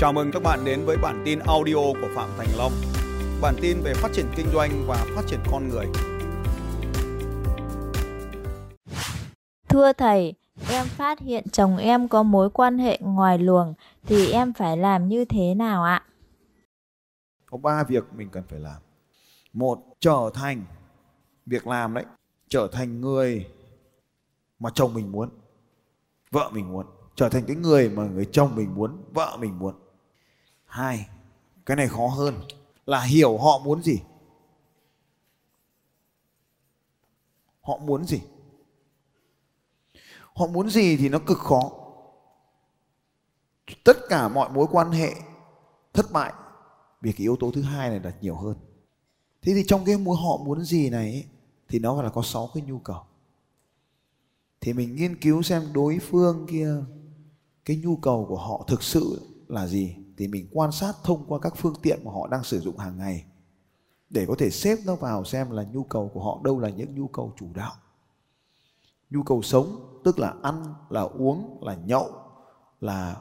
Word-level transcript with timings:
Chào 0.00 0.12
mừng 0.12 0.30
các 0.32 0.42
bạn 0.42 0.64
đến 0.64 0.84
với 0.84 0.96
bản 0.96 1.22
tin 1.24 1.38
audio 1.38 1.74
của 1.74 2.08
Phạm 2.14 2.30
Thành 2.38 2.48
Long. 2.56 2.72
Bản 3.42 3.54
tin 3.62 3.80
về 3.80 3.94
phát 3.94 4.08
triển 4.12 4.26
kinh 4.36 4.46
doanh 4.52 4.84
và 4.86 5.06
phát 5.14 5.22
triển 5.26 5.40
con 5.50 5.68
người. 5.68 5.86
Thưa 9.68 9.92
thầy, 9.92 10.34
em 10.70 10.86
phát 10.86 11.20
hiện 11.20 11.48
chồng 11.52 11.76
em 11.76 12.08
có 12.08 12.22
mối 12.22 12.50
quan 12.50 12.78
hệ 12.78 12.98
ngoài 13.00 13.38
luồng 13.38 13.74
thì 14.06 14.32
em 14.32 14.52
phải 14.52 14.76
làm 14.76 15.08
như 15.08 15.24
thế 15.24 15.54
nào 15.54 15.84
ạ? 15.84 16.04
Có 17.46 17.58
ba 17.58 17.84
việc 17.84 18.04
mình 18.16 18.28
cần 18.32 18.42
phải 18.48 18.60
làm. 18.60 18.82
Một, 19.52 19.78
trở 19.98 20.30
thành 20.34 20.64
việc 21.46 21.66
làm 21.66 21.94
đấy, 21.94 22.04
trở 22.48 22.68
thành 22.72 23.00
người 23.00 23.46
mà 24.58 24.70
chồng 24.74 24.94
mình 24.94 25.12
muốn, 25.12 25.28
vợ 26.30 26.50
mình 26.52 26.72
muốn, 26.72 26.86
trở 27.14 27.28
thành 27.28 27.44
cái 27.46 27.56
người 27.56 27.90
mà 27.90 28.02
người 28.02 28.28
chồng 28.32 28.56
mình 28.56 28.74
muốn, 28.74 29.02
vợ 29.12 29.36
mình 29.40 29.58
muốn. 29.58 29.74
Hai, 30.70 31.08
cái 31.66 31.76
này 31.76 31.88
khó 31.88 32.06
hơn 32.06 32.40
là 32.86 33.00
hiểu 33.00 33.38
họ 33.38 33.58
muốn 33.58 33.82
gì. 33.82 34.00
Họ 37.60 37.76
muốn 37.76 38.04
gì? 38.04 38.20
Họ 40.34 40.46
muốn 40.46 40.70
gì 40.70 40.96
thì 40.96 41.08
nó 41.08 41.18
cực 41.18 41.38
khó. 41.38 41.70
Tất 43.84 43.96
cả 44.08 44.28
mọi 44.28 44.50
mối 44.50 44.66
quan 44.70 44.90
hệ 44.90 45.14
thất 45.92 46.12
bại 46.12 46.32
vì 47.00 47.12
cái 47.12 47.20
yếu 47.20 47.36
tố 47.36 47.50
thứ 47.50 47.62
hai 47.62 47.90
này 47.90 48.00
là 48.00 48.12
nhiều 48.20 48.36
hơn. 48.36 48.56
Thế 49.42 49.52
thì 49.54 49.64
trong 49.66 49.84
cái 49.84 49.96
mối 49.96 50.16
họ 50.16 50.36
muốn 50.36 50.64
gì 50.64 50.90
này 50.90 51.12
ấy, 51.12 51.24
thì 51.68 51.78
nó 51.78 51.94
phải 51.94 52.04
là 52.04 52.10
có 52.10 52.22
6 52.22 52.50
cái 52.54 52.62
nhu 52.62 52.78
cầu. 52.78 53.02
Thì 54.60 54.72
mình 54.72 54.96
nghiên 54.96 55.20
cứu 55.20 55.42
xem 55.42 55.72
đối 55.72 55.98
phương 55.98 56.46
kia 56.50 56.74
cái 57.64 57.76
nhu 57.76 57.96
cầu 57.96 58.26
của 58.28 58.38
họ 58.38 58.64
thực 58.68 58.82
sự 58.82 59.20
là 59.48 59.66
gì 59.66 59.96
thì 60.20 60.28
mình 60.28 60.48
quan 60.52 60.72
sát 60.72 60.92
thông 61.04 61.24
qua 61.28 61.38
các 61.38 61.52
phương 61.56 61.74
tiện 61.82 62.04
mà 62.04 62.12
họ 62.12 62.28
đang 62.28 62.44
sử 62.44 62.60
dụng 62.60 62.78
hàng 62.78 62.98
ngày 62.98 63.24
để 64.10 64.26
có 64.26 64.34
thể 64.38 64.50
xếp 64.50 64.78
nó 64.86 64.94
vào 64.94 65.24
xem 65.24 65.50
là 65.50 65.62
nhu 65.62 65.82
cầu 65.82 66.10
của 66.14 66.24
họ 66.24 66.40
đâu 66.44 66.58
là 66.58 66.70
những 66.70 66.94
nhu 66.94 67.08
cầu 67.08 67.34
chủ 67.36 67.46
đạo. 67.54 67.72
Nhu 69.10 69.22
cầu 69.22 69.42
sống, 69.42 70.00
tức 70.04 70.18
là 70.18 70.34
ăn, 70.42 70.74
là 70.90 71.00
uống, 71.00 71.62
là 71.62 71.74
nhậu, 71.74 72.08
là 72.80 73.16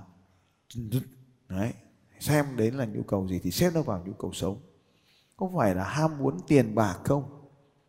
đấy, 1.50 1.74
xem 2.20 2.46
đến 2.56 2.74
là 2.74 2.86
nhu 2.86 3.04
cầu 3.04 3.28
gì 3.28 3.40
thì 3.44 3.52
xếp 3.52 3.72
nó 3.74 3.82
vào 3.82 4.04
nhu 4.06 4.14
cầu 4.14 4.32
sống. 4.34 4.58
Có 5.38 5.50
phải 5.58 5.76
là 5.76 5.84
ham 5.84 6.18
muốn 6.18 6.38
tiền 6.48 6.76
bạc 6.76 7.00
không? 7.04 7.24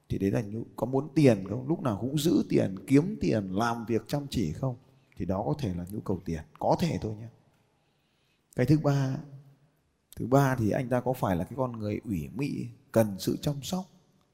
Thì 0.08 0.18
đấy 0.18 0.30
là 0.30 0.42
nhu, 0.42 0.64
có 0.76 0.86
muốn 0.86 1.08
tiền 1.14 1.44
không? 1.48 1.68
Lúc 1.68 1.80
nào 1.80 1.98
cũng 2.00 2.18
giữ 2.18 2.44
tiền, 2.48 2.84
kiếm 2.86 3.18
tiền, 3.20 3.52
làm 3.52 3.84
việc 3.84 4.02
chăm 4.08 4.26
chỉ 4.30 4.52
không? 4.52 4.76
Thì 5.16 5.24
đó 5.24 5.42
có 5.46 5.54
thể 5.58 5.74
là 5.74 5.86
nhu 5.90 6.00
cầu 6.00 6.20
tiền, 6.24 6.40
có 6.58 6.76
thể 6.80 6.98
thôi 7.02 7.14
nhé 7.20 7.28
cái 8.60 8.66
thứ 8.66 8.78
ba 8.78 9.16
thứ 10.16 10.26
ba 10.26 10.56
thì 10.56 10.70
anh 10.70 10.88
ta 10.88 11.00
có 11.00 11.12
phải 11.12 11.36
là 11.36 11.44
cái 11.44 11.52
con 11.56 11.72
người 11.72 12.00
ủy 12.04 12.28
mị 12.34 12.66
cần 12.92 13.16
sự 13.18 13.36
chăm 13.42 13.62
sóc 13.62 13.84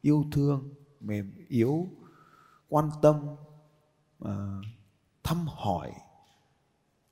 yêu 0.00 0.24
thương 0.32 0.74
mềm 1.00 1.32
yếu 1.48 1.86
quan 2.68 2.90
tâm 3.02 3.26
à, 4.24 4.32
thăm 5.22 5.46
hỏi 5.48 5.92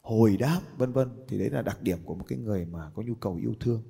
hồi 0.02 0.36
đáp 0.36 0.60
vân 0.76 0.92
vân. 0.92 1.24
Thì 1.28 1.38
đấy 1.38 1.50
là 1.50 1.62
đặc 1.62 1.82
điểm 1.82 1.98
của 2.04 2.14
một 2.14 2.24
cái 2.28 2.38
người 2.38 2.64
mà 2.64 2.90
có 2.94 3.02
nhu 3.02 3.14
cầu 3.14 3.34
yêu 3.34 3.54
thương. 3.60 3.82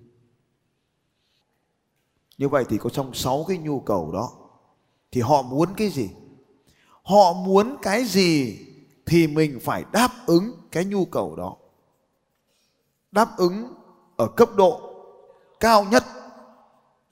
Như 2.38 2.48
vậy 2.48 2.64
thì 2.68 2.78
có 2.78 2.90
trong 2.90 3.14
sáu 3.14 3.44
cái 3.48 3.58
nhu 3.58 3.80
cầu 3.80 4.12
đó 4.12 4.32
thì 5.12 5.20
họ 5.20 5.42
muốn 5.42 5.68
cái 5.76 5.88
gì? 5.88 6.10
Họ 7.02 7.32
muốn 7.32 7.76
cái 7.82 8.04
gì 8.04 8.58
thì 9.06 9.26
mình 9.26 9.58
phải 9.60 9.84
đáp 9.92 10.10
ứng 10.26 10.52
cái 10.70 10.84
nhu 10.84 11.04
cầu 11.04 11.36
đó 11.36 11.56
đáp 13.14 13.36
ứng 13.36 13.74
ở 14.16 14.26
cấp 14.26 14.48
độ 14.56 14.80
cao 15.60 15.84
nhất. 15.84 16.04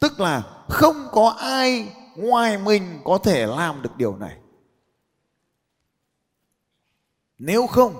Tức 0.00 0.20
là 0.20 0.42
không 0.68 0.96
có 1.12 1.28
ai 1.38 1.92
ngoài 2.16 2.58
mình 2.58 3.00
có 3.04 3.18
thể 3.18 3.46
làm 3.46 3.82
được 3.82 3.96
điều 3.96 4.16
này. 4.16 4.36
Nếu 7.38 7.66
không, 7.66 7.94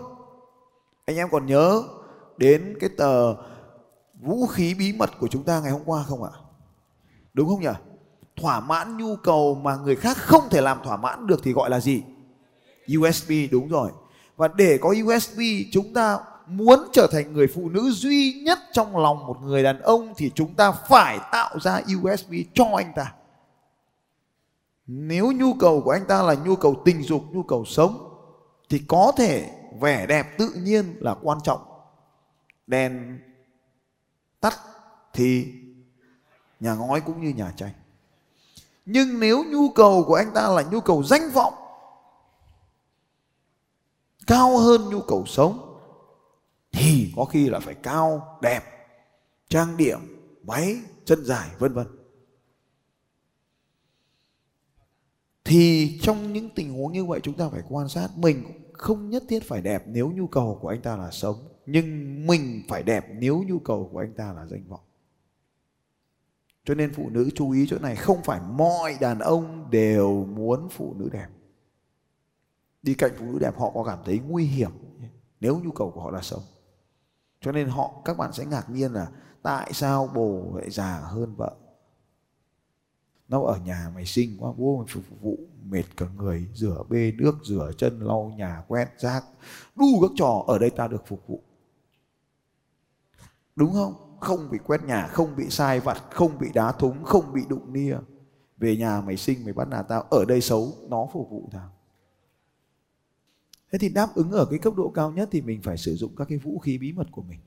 anh 1.06 1.16
em 1.16 1.28
còn 1.32 1.46
nhớ 1.46 1.82
đến 2.36 2.76
cái 2.80 2.90
tờ 2.98 3.34
vũ 4.20 4.46
khí 4.46 4.74
bí 4.74 4.92
mật 4.92 5.10
của 5.18 5.28
chúng 5.28 5.44
ta 5.44 5.60
ngày 5.60 5.72
hôm 5.72 5.82
qua 5.84 6.04
không 6.08 6.24
ạ? 6.24 6.30
Đúng 7.34 7.48
không 7.48 7.60
nhỉ? 7.60 7.68
Thỏa 8.36 8.60
mãn 8.60 8.96
nhu 8.96 9.16
cầu 9.16 9.54
mà 9.54 9.76
người 9.76 9.96
khác 9.96 10.16
không 10.16 10.48
thể 10.50 10.60
làm 10.60 10.78
thỏa 10.84 10.96
mãn 10.96 11.26
được 11.26 11.40
thì 11.42 11.52
gọi 11.52 11.70
là 11.70 11.80
gì? 11.80 12.02
USB 12.98 13.32
đúng 13.50 13.68
rồi. 13.68 13.90
Và 14.36 14.48
để 14.48 14.78
có 14.78 14.94
USB 15.04 15.40
chúng 15.72 15.94
ta 15.94 16.18
muốn 16.56 16.88
trở 16.92 17.06
thành 17.12 17.32
người 17.32 17.46
phụ 17.46 17.68
nữ 17.68 17.90
duy 17.90 18.42
nhất 18.44 18.58
trong 18.72 18.96
lòng 18.96 19.26
một 19.26 19.42
người 19.42 19.62
đàn 19.62 19.80
ông 19.80 20.14
thì 20.16 20.30
chúng 20.34 20.54
ta 20.54 20.72
phải 20.72 21.18
tạo 21.32 21.58
ra 21.60 21.80
USB 21.96 22.32
cho 22.54 22.64
anh 22.76 22.92
ta. 22.96 23.14
Nếu 24.86 25.32
nhu 25.32 25.54
cầu 25.54 25.82
của 25.84 25.90
anh 25.90 26.06
ta 26.06 26.22
là 26.22 26.34
nhu 26.34 26.56
cầu 26.56 26.82
tình 26.84 27.02
dục, 27.02 27.22
nhu 27.30 27.42
cầu 27.42 27.64
sống 27.64 28.08
thì 28.68 28.82
có 28.88 29.12
thể 29.16 29.50
vẻ 29.80 30.06
đẹp 30.06 30.38
tự 30.38 30.52
nhiên 30.56 30.96
là 31.00 31.14
quan 31.22 31.38
trọng. 31.44 31.60
Đèn 32.66 33.20
tắt 34.40 34.58
thì 35.12 35.46
nhà 36.60 36.74
ngói 36.74 37.00
cũng 37.00 37.20
như 37.20 37.28
nhà 37.28 37.52
tranh. 37.56 37.72
Nhưng 38.86 39.20
nếu 39.20 39.44
nhu 39.44 39.68
cầu 39.68 40.04
của 40.06 40.14
anh 40.14 40.30
ta 40.34 40.48
là 40.48 40.62
nhu 40.62 40.80
cầu 40.80 41.02
danh 41.02 41.30
vọng 41.30 41.54
cao 44.26 44.58
hơn 44.58 44.90
nhu 44.90 45.00
cầu 45.00 45.24
sống 45.26 45.71
thì 46.72 47.12
có 47.16 47.24
khi 47.24 47.48
là 47.48 47.60
phải 47.60 47.74
cao, 47.74 48.38
đẹp, 48.42 48.62
trang 49.48 49.76
điểm, 49.76 49.98
váy, 50.42 50.80
chân 51.04 51.24
dài, 51.24 51.50
vân 51.58 51.72
vân. 51.72 51.86
Thì 55.44 55.98
trong 56.02 56.32
những 56.32 56.50
tình 56.54 56.72
huống 56.72 56.92
như 56.92 57.04
vậy 57.04 57.20
chúng 57.22 57.34
ta 57.34 57.48
phải 57.48 57.62
quan 57.68 57.88
sát, 57.88 58.08
mình 58.16 58.44
không 58.72 59.10
nhất 59.10 59.24
thiết 59.28 59.40
phải 59.44 59.62
đẹp 59.62 59.82
nếu 59.86 60.10
nhu 60.10 60.26
cầu 60.26 60.58
của 60.62 60.68
anh 60.68 60.82
ta 60.82 60.96
là 60.96 61.10
sống, 61.10 61.36
nhưng 61.66 61.86
mình 62.26 62.62
phải 62.68 62.82
đẹp 62.82 63.06
nếu 63.18 63.44
nhu 63.46 63.58
cầu 63.58 63.88
của 63.92 63.98
anh 63.98 64.14
ta 64.14 64.32
là 64.32 64.46
danh 64.46 64.64
vọng. 64.68 64.80
Cho 66.64 66.74
nên 66.74 66.92
phụ 66.94 67.10
nữ 67.10 67.30
chú 67.34 67.50
ý 67.50 67.66
chỗ 67.68 67.78
này, 67.78 67.96
không 67.96 68.22
phải 68.24 68.40
mọi 68.52 68.96
đàn 69.00 69.18
ông 69.18 69.70
đều 69.70 70.24
muốn 70.24 70.68
phụ 70.68 70.94
nữ 70.98 71.08
đẹp. 71.12 71.28
Đi 72.82 72.94
cạnh 72.94 73.10
phụ 73.18 73.24
nữ 73.24 73.38
đẹp 73.38 73.58
họ 73.58 73.70
có 73.70 73.84
cảm 73.84 73.98
thấy 74.04 74.18
nguy 74.18 74.44
hiểm 74.44 74.70
nếu 75.40 75.60
nhu 75.64 75.70
cầu 75.70 75.90
của 75.90 76.00
họ 76.00 76.10
là 76.10 76.22
sống 76.22 76.42
cho 77.42 77.52
nên 77.52 77.68
họ, 77.68 78.02
các 78.04 78.16
bạn 78.16 78.32
sẽ 78.32 78.44
ngạc 78.44 78.70
nhiên 78.70 78.92
là 78.92 79.08
tại 79.42 79.72
sao 79.72 80.10
bồ 80.14 80.52
lại 80.54 80.70
già 80.70 80.96
hơn 80.96 81.34
vợ? 81.34 81.52
Nó 83.28 83.42
ở 83.42 83.58
nhà 83.64 83.90
mày 83.94 84.06
sinh 84.06 84.36
quá, 84.38 84.52
bố 84.56 84.76
mày 84.76 84.86
phục 84.88 85.20
vụ 85.20 85.38
mệt 85.64 85.84
cả 85.96 86.06
người, 86.16 86.48
rửa 86.54 86.82
bê 86.88 87.12
nước, 87.18 87.34
rửa 87.44 87.72
chân, 87.78 88.00
lau 88.00 88.32
nhà, 88.36 88.62
quét 88.68 88.88
rác. 88.98 89.24
Đu 89.76 90.00
các 90.02 90.10
trò, 90.16 90.44
ở 90.46 90.58
đây 90.58 90.70
ta 90.70 90.88
được 90.88 91.06
phục 91.06 91.26
vụ. 91.26 91.42
Đúng 93.56 93.72
không? 93.72 94.18
Không 94.20 94.50
bị 94.50 94.58
quét 94.58 94.84
nhà, 94.84 95.06
không 95.06 95.36
bị 95.36 95.50
sai 95.50 95.80
vặt, 95.80 96.02
không 96.10 96.38
bị 96.38 96.48
đá 96.54 96.72
thúng, 96.72 97.04
không 97.04 97.32
bị 97.32 97.42
đụng 97.48 97.72
nia. 97.72 97.96
Về 98.56 98.76
nhà 98.76 99.00
mày 99.00 99.16
sinh 99.16 99.44
mày 99.44 99.52
bắt 99.52 99.68
nạt 99.68 99.88
tao, 99.88 100.04
ở 100.10 100.24
đây 100.24 100.40
xấu, 100.40 100.72
nó 100.88 101.06
phục 101.12 101.30
vụ 101.30 101.48
tao 101.52 101.70
thế 103.72 103.78
thì 103.78 103.88
đáp 103.88 104.14
ứng 104.14 104.30
ở 104.30 104.46
cái 104.50 104.58
cấp 104.58 104.74
độ 104.76 104.88
cao 104.94 105.12
nhất 105.12 105.28
thì 105.32 105.40
mình 105.40 105.62
phải 105.62 105.76
sử 105.76 105.96
dụng 105.96 106.16
các 106.16 106.28
cái 106.28 106.38
vũ 106.38 106.58
khí 106.58 106.78
bí 106.78 106.92
mật 106.92 107.06
của 107.10 107.22
mình. 107.22 107.40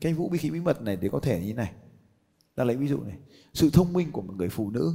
Cái 0.00 0.14
vũ 0.14 0.30
khí 0.38 0.50
bí 0.50 0.60
mật 0.60 0.82
này 0.82 0.98
thì 1.00 1.08
có 1.08 1.20
thể 1.20 1.40
như 1.40 1.54
này. 1.54 1.72
Ta 2.54 2.64
lấy 2.64 2.76
ví 2.76 2.88
dụ 2.88 3.00
này. 3.00 3.18
Sự 3.54 3.70
thông 3.72 3.92
minh 3.92 4.12
của 4.12 4.22
một 4.22 4.34
người 4.36 4.48
phụ 4.48 4.70
nữ. 4.70 4.94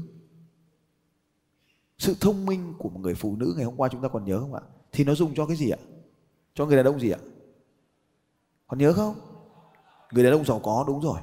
Sự 1.98 2.16
thông 2.20 2.46
minh 2.46 2.74
của 2.78 2.90
một 2.90 3.00
người 3.00 3.16
phụ 3.16 3.36
nữ 3.36 3.54
ngày 3.56 3.66
hôm 3.66 3.76
qua 3.76 3.90
chúng 3.92 4.02
ta 4.02 4.08
còn 4.08 4.26
nhớ 4.26 4.40
không 4.40 4.54
ạ? 4.54 4.62
Thì 4.92 5.04
nó 5.04 5.16
dùng 5.16 5.34
cho 5.36 5.46
cái 5.46 5.58
gì 5.58 5.70
ạ? 5.70 5.80
Cho 6.54 6.66
người 6.66 6.78
đàn 6.78 6.86
ông 6.86 7.00
gì 7.00 7.10
ạ? 7.10 7.20
Còn 8.68 8.80
nhớ 8.80 8.94
không? 8.94 9.16
Người 10.12 10.24
đàn 10.24 10.34
ông 10.34 10.46
giàu 10.46 10.60
có, 10.60 10.84
đúng 10.88 11.02
rồi. 11.02 11.20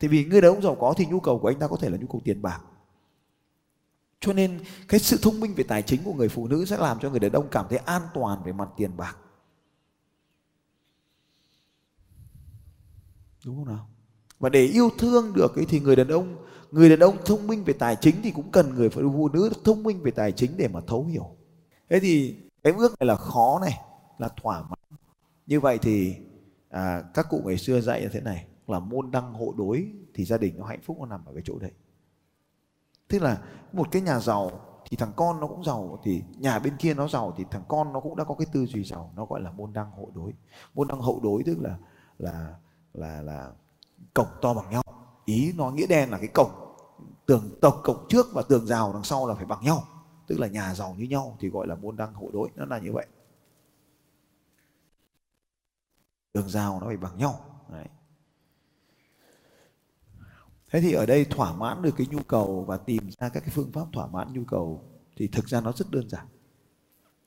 Thì 0.00 0.08
vì 0.08 0.24
người 0.24 0.40
đàn 0.40 0.54
ông 0.54 0.62
giàu 0.62 0.76
có 0.80 0.94
thì 0.96 1.06
nhu 1.06 1.20
cầu 1.20 1.38
của 1.38 1.48
anh 1.48 1.58
ta 1.58 1.68
có 1.68 1.76
thể 1.76 1.90
là 1.90 1.96
nhu 1.96 2.06
cầu 2.06 2.20
tiền 2.24 2.42
bạc 2.42 2.60
cho 4.22 4.32
nên 4.32 4.60
cái 4.88 5.00
sự 5.00 5.18
thông 5.22 5.40
minh 5.40 5.54
về 5.54 5.64
tài 5.64 5.82
chính 5.82 6.04
của 6.04 6.14
người 6.14 6.28
phụ 6.28 6.48
nữ 6.48 6.64
sẽ 6.64 6.76
làm 6.76 6.98
cho 7.00 7.10
người 7.10 7.20
đàn 7.20 7.32
ông 7.32 7.48
cảm 7.50 7.66
thấy 7.70 7.78
an 7.78 8.02
toàn 8.14 8.42
về 8.44 8.52
mặt 8.52 8.68
tiền 8.76 8.96
bạc. 8.96 9.16
Đúng 13.44 13.56
không 13.56 13.68
nào? 13.68 13.88
Và 14.38 14.48
để 14.48 14.66
yêu 14.66 14.90
thương 14.98 15.32
được 15.34 15.56
ấy 15.56 15.66
thì 15.68 15.80
người 15.80 15.96
đàn 15.96 16.08
ông 16.08 16.36
người 16.70 16.90
đàn 16.90 16.98
ông 16.98 17.16
thông 17.24 17.46
minh 17.46 17.64
về 17.64 17.72
tài 17.72 17.96
chính 18.00 18.16
thì 18.22 18.30
cũng 18.30 18.50
cần 18.50 18.74
người 18.74 18.90
phụ 18.90 19.28
nữ 19.28 19.52
thông 19.64 19.82
minh 19.82 20.02
về 20.02 20.10
tài 20.10 20.32
chính 20.32 20.56
để 20.56 20.68
mà 20.68 20.80
thấu 20.86 21.04
hiểu. 21.04 21.36
Thế 21.90 22.00
thì 22.00 22.36
cái 22.62 22.72
ước 22.72 22.98
này 23.00 23.06
là 23.06 23.16
khó 23.16 23.58
này, 23.60 23.78
là 24.18 24.28
thỏa 24.28 24.62
mãn. 24.62 24.98
Như 25.46 25.60
vậy 25.60 25.78
thì 25.82 26.14
à, 26.68 27.02
các 27.14 27.26
cụ 27.30 27.42
ngày 27.44 27.56
xưa 27.56 27.80
dạy 27.80 28.00
như 28.00 28.08
thế 28.12 28.20
này 28.20 28.46
là 28.66 28.78
môn 28.78 29.10
đăng 29.10 29.32
hộ 29.32 29.54
đối 29.58 29.92
thì 30.14 30.24
gia 30.24 30.38
đình 30.38 30.54
nó 30.58 30.66
hạnh 30.66 30.80
phúc 30.82 30.96
nó 31.00 31.06
nằm 31.06 31.24
ở 31.24 31.32
cái 31.34 31.42
chỗ 31.46 31.58
đấy 31.58 31.70
tức 33.12 33.22
là 33.22 33.38
một 33.72 33.88
cái 33.90 34.02
nhà 34.02 34.18
giàu 34.18 34.50
thì 34.84 34.96
thằng 34.96 35.12
con 35.16 35.40
nó 35.40 35.46
cũng 35.46 35.64
giàu, 35.64 35.98
thì 36.02 36.22
nhà 36.38 36.58
bên 36.58 36.76
kia 36.78 36.94
nó 36.94 37.08
giàu 37.08 37.34
thì 37.36 37.44
thằng 37.50 37.62
con 37.68 37.92
nó 37.92 38.00
cũng 38.00 38.16
đã 38.16 38.24
có 38.24 38.34
cái 38.34 38.46
tư 38.52 38.66
duy 38.66 38.84
giàu. 38.84 39.12
Nó 39.16 39.24
gọi 39.24 39.40
là 39.40 39.50
môn 39.50 39.72
đăng 39.72 39.90
hộ 39.90 40.08
đối. 40.14 40.32
Môn 40.74 40.88
đăng 40.88 41.00
hậu 41.00 41.20
đối 41.22 41.42
tức 41.46 41.58
là 41.60 41.78
là 42.18 42.54
là 42.92 43.22
là 43.22 43.50
cổng 44.14 44.26
to 44.42 44.54
bằng 44.54 44.70
nhau. 44.70 44.82
Ý 45.24 45.52
nó 45.56 45.70
nghĩa 45.70 45.86
đen 45.86 46.10
là 46.10 46.18
cái 46.18 46.28
cổng 46.34 46.50
tường 47.26 47.58
tộc 47.60 47.80
cổng 47.84 48.06
trước 48.08 48.26
và 48.32 48.42
tường 48.48 48.66
rào 48.66 48.92
đằng 48.92 49.04
sau 49.04 49.28
là 49.28 49.34
phải 49.34 49.46
bằng 49.46 49.64
nhau. 49.64 49.82
Tức 50.26 50.38
là 50.38 50.46
nhà 50.46 50.74
giàu 50.74 50.94
như 50.98 51.04
nhau 51.04 51.36
thì 51.40 51.48
gọi 51.48 51.66
là 51.66 51.74
môn 51.74 51.96
đăng 51.96 52.14
hộ 52.14 52.30
đối. 52.32 52.48
Nó 52.54 52.64
là 52.64 52.78
như 52.78 52.92
vậy. 52.92 53.06
Tường 56.32 56.48
rào 56.48 56.80
nó 56.80 56.86
phải 56.86 56.96
bằng 56.96 57.16
nhau. 57.16 57.34
Đấy 57.68 57.86
thế 60.72 60.80
thì 60.80 60.92
ở 60.92 61.06
đây 61.06 61.24
thỏa 61.24 61.54
mãn 61.54 61.82
được 61.82 61.94
cái 61.96 62.06
nhu 62.10 62.22
cầu 62.22 62.64
và 62.68 62.76
tìm 62.76 63.10
ra 63.10 63.28
các 63.28 63.40
cái 63.40 63.50
phương 63.50 63.72
pháp 63.72 63.86
thỏa 63.92 64.06
mãn 64.06 64.32
nhu 64.32 64.44
cầu 64.44 64.84
thì 65.16 65.26
thực 65.28 65.48
ra 65.48 65.60
nó 65.60 65.72
rất 65.72 65.90
đơn 65.90 66.08
giản. 66.08 66.26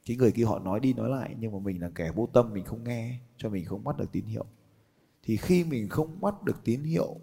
Cái 0.05 0.17
người 0.17 0.31
kia 0.31 0.43
họ 0.43 0.59
nói 0.59 0.79
đi 0.79 0.93
nói 0.93 1.09
lại 1.09 1.35
nhưng 1.39 1.51
mà 1.51 1.59
mình 1.59 1.81
là 1.81 1.89
kẻ 1.95 2.11
vô 2.15 2.29
tâm, 2.33 2.53
mình 2.53 2.63
không 2.63 2.83
nghe 2.83 3.19
cho 3.37 3.49
mình 3.49 3.65
không 3.65 3.83
bắt 3.83 3.97
được 3.97 4.11
tín 4.11 4.25
hiệu. 4.25 4.45
Thì 5.23 5.37
khi 5.37 5.63
mình 5.63 5.89
không 5.89 6.21
bắt 6.21 6.43
được 6.43 6.63
tín 6.63 6.83
hiệu 6.83 7.15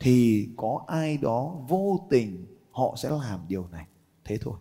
thì 0.00 0.48
có 0.56 0.84
ai 0.86 1.16
đó 1.16 1.56
vô 1.68 2.06
tình 2.10 2.46
họ 2.70 2.94
sẽ 2.96 3.10
làm 3.10 3.40
điều 3.48 3.68
này. 3.68 3.86
Thế 4.24 4.38
thôi. 4.38 4.54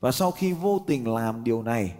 Và 0.00 0.12
sau 0.12 0.30
khi 0.30 0.52
vô 0.52 0.84
tình 0.86 1.08
làm 1.08 1.44
điều 1.44 1.62
này 1.62 1.96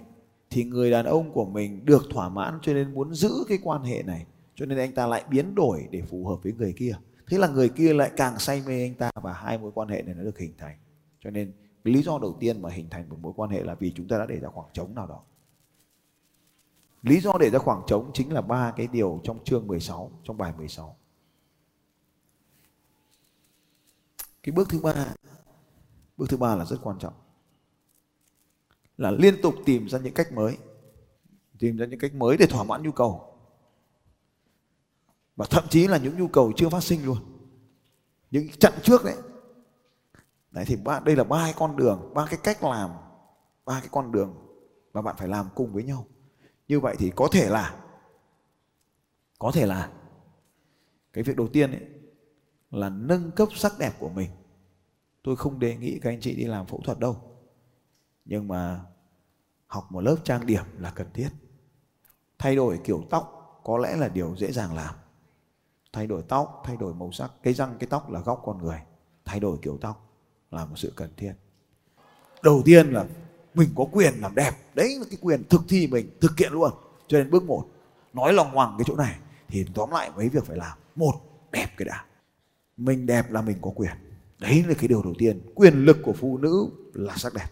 thì 0.51 0.65
người 0.65 0.91
đàn 0.91 1.05
ông 1.05 1.33
của 1.33 1.45
mình 1.45 1.85
được 1.85 2.03
thỏa 2.11 2.29
mãn 2.29 2.59
cho 2.63 2.73
nên 2.73 2.95
muốn 2.95 3.15
giữ 3.15 3.31
cái 3.49 3.59
quan 3.63 3.83
hệ 3.83 4.03
này 4.03 4.27
cho 4.57 4.67
nên 4.67 4.79
anh 4.79 4.95
ta 4.95 5.07
lại 5.07 5.25
biến 5.31 5.55
đổi 5.55 5.89
để 5.91 6.03
phù 6.03 6.27
hợp 6.27 6.43
với 6.43 6.53
người 6.53 6.75
kia. 6.77 6.97
Thế 7.27 7.39
là 7.39 7.49
người 7.49 7.69
kia 7.69 7.93
lại 7.93 8.11
càng 8.17 8.39
say 8.39 8.63
mê 8.67 8.83
anh 8.83 8.95
ta 8.95 9.11
và 9.15 9.33
hai 9.33 9.59
mối 9.59 9.73
quan 9.75 9.89
hệ 9.89 10.03
này 10.03 10.15
nó 10.15 10.23
được 10.23 10.39
hình 10.39 10.55
thành. 10.59 10.79
Cho 11.21 11.31
nên 11.31 11.53
lý 11.85 12.03
do 12.03 12.19
đầu 12.19 12.37
tiên 12.41 12.63
mà 12.63 12.71
hình 12.71 12.91
thành 12.91 13.09
một 13.09 13.17
mối 13.21 13.33
quan 13.37 13.51
hệ 13.51 13.63
là 13.63 13.75
vì 13.75 13.93
chúng 13.97 14.09
ta 14.09 14.19
đã 14.19 14.27
để 14.27 14.41
ra 14.41 14.49
khoảng 14.49 14.69
trống 14.73 14.95
nào 14.95 15.07
đó. 15.07 15.23
Lý 17.03 17.21
do 17.21 17.33
để 17.41 17.51
ra 17.51 17.59
khoảng 17.59 17.83
trống 17.87 18.11
chính 18.15 18.33
là 18.33 18.41
ba 18.41 18.73
cái 18.77 18.87
điều 18.87 19.21
trong 19.25 19.45
chương 19.45 19.67
16 19.67 20.11
trong 20.25 20.39
bài 20.39 20.53
16 20.57 20.97
cái 24.47 24.53
bước 24.53 24.69
thứ 24.69 24.81
ba, 24.81 25.15
bước 26.17 26.27
thứ 26.29 26.37
ba 26.37 26.57
là 26.57 26.65
rất 26.65 26.77
quan 26.83 26.99
trọng. 26.99 27.15
Là 28.99 29.11
liên 29.11 29.35
tục 29.43 29.55
tìm 29.65 29.89
ra 29.89 29.99
những 29.99 30.15
cách 30.15 30.33
mới, 30.33 30.57
tìm 31.59 31.77
ra 31.77 31.87
những 31.87 31.99
cách 31.99 32.15
mới 32.15 32.37
để 32.37 32.47
thỏa 32.47 32.65
mãn 32.65 32.83
nhu 32.83 32.93
cầu 32.93 33.36
và 35.37 35.47
thậm 35.51 35.65
chí 35.69 35.87
là 35.87 35.99
những 35.99 36.19
nhu 36.19 36.29
cầu 36.29 36.53
chưa 36.57 36.69
phát 36.69 36.83
sinh 36.83 37.05
luôn. 37.05 37.19
Những 38.31 38.49
chặn 38.49 38.73
trước 38.83 39.05
đấy. 39.05 39.17
Đấy 40.51 40.65
thì 40.69 40.77
ba, 40.77 41.01
đây 41.01 41.17
là 41.17 41.25
ba 41.25 41.45
cái 41.45 41.55
con 41.57 41.77
đường, 41.77 42.15
ba 42.15 42.27
cái 42.31 42.39
cách 42.43 42.65
làm, 42.65 42.91
ba 43.65 43.81
cái 43.81 43.89
con 43.93 44.13
đường 44.13 44.35
mà 44.93 45.03
bạn 45.03 45.17
phải 45.19 45.29
làm 45.29 45.49
cùng 45.55 45.73
với 45.73 45.83
nhau. 45.83 46.07
Như 46.69 46.81
vậy 46.81 46.97
thì 46.99 47.13
có 47.17 47.29
thể 47.33 47.49
là, 47.49 47.85
có 49.39 49.51
thể 49.55 49.67
là 49.67 49.93
cái 51.13 51.25
việc 51.25 51.37
đầu 51.37 51.49
tiên 51.49 51.71
ấy, 51.71 51.83
là 52.71 52.89
nâng 52.89 53.31
cấp 53.31 53.49
sắc 53.55 53.73
đẹp 53.79 53.93
của 53.99 54.09
mình. 54.09 54.31
Tôi 55.23 55.37
không 55.37 55.59
đề 55.59 55.77
nghị 55.77 55.99
các 55.99 56.11
anh 56.11 56.21
chị 56.21 56.37
đi 56.37 56.45
làm 56.45 56.67
phẫu 56.67 56.81
thuật 56.85 56.99
đâu. 56.99 57.17
Nhưng 58.25 58.49
mà 58.49 58.81
học 59.67 59.87
một 59.91 60.01
lớp 60.01 60.17
trang 60.25 60.47
điểm 60.47 60.65
là 60.79 60.91
cần 60.91 61.07
thiết. 61.15 61.29
Thay 62.39 62.57
đổi 62.57 62.81
kiểu 62.85 63.05
tóc 63.11 63.61
có 63.65 63.79
lẽ 63.79 63.97
là 63.97 64.09
điều 64.09 64.37
dễ 64.37 64.53
dàng 64.53 64.75
làm 64.75 64.95
thay 65.97 66.07
đổi 66.07 66.23
tóc, 66.29 66.63
thay 66.65 66.77
đổi 66.77 66.95
màu 66.95 67.13
sắc. 67.13 67.31
Cái 67.43 67.55
răng, 67.55 67.77
cái 67.79 67.87
tóc 67.91 68.11
là 68.11 68.21
góc 68.21 68.43
con 68.45 68.59
người. 68.59 68.79
Thay 69.25 69.41
đổi 69.41 69.59
kiểu 69.63 69.79
tóc 69.81 70.09
là 70.51 70.65
một 70.65 70.77
sự 70.77 70.93
cần 70.97 71.11
thiết. 71.17 71.33
Đầu 72.43 72.63
tiên 72.65 72.91
là 72.91 73.05
mình 73.55 73.69
có 73.77 73.87
quyền 73.93 74.15
làm 74.21 74.35
đẹp. 74.35 74.53
Đấy 74.75 74.97
là 74.99 75.05
cái 75.11 75.19
quyền 75.23 75.45
thực 75.45 75.61
thi 75.69 75.87
mình, 75.87 76.11
thực 76.21 76.39
hiện 76.39 76.53
luôn. 76.53 76.71
Cho 77.07 77.19
nên 77.19 77.31
bước 77.31 77.45
một, 77.45 77.67
nói 78.13 78.33
lòng 78.33 78.51
hoàng 78.51 78.75
cái 78.79 78.85
chỗ 78.89 78.97
này. 78.97 79.17
Thì 79.49 79.67
tóm 79.75 79.91
lại 79.91 80.11
mấy 80.17 80.29
việc 80.29 80.45
phải 80.45 80.57
làm. 80.57 80.79
Một, 80.97 81.13
đẹp 81.53 81.69
cái 81.77 81.87
đã. 81.87 82.05
Mình 82.77 83.07
đẹp 83.07 83.31
là 83.31 83.43
mình 83.43 83.57
có 83.63 83.71
quyền. 83.75 83.93
Đấy 84.39 84.65
là 84.69 84.75
cái 84.75 84.89
điều 84.89 85.03
đầu 85.03 85.15
tiên. 85.19 85.41
Quyền 85.55 85.85
lực 85.85 85.97
của 86.03 86.13
phụ 86.13 86.39
nữ 86.39 86.67
là 86.95 87.17
sắc 87.17 87.35
đẹp. 87.35 87.49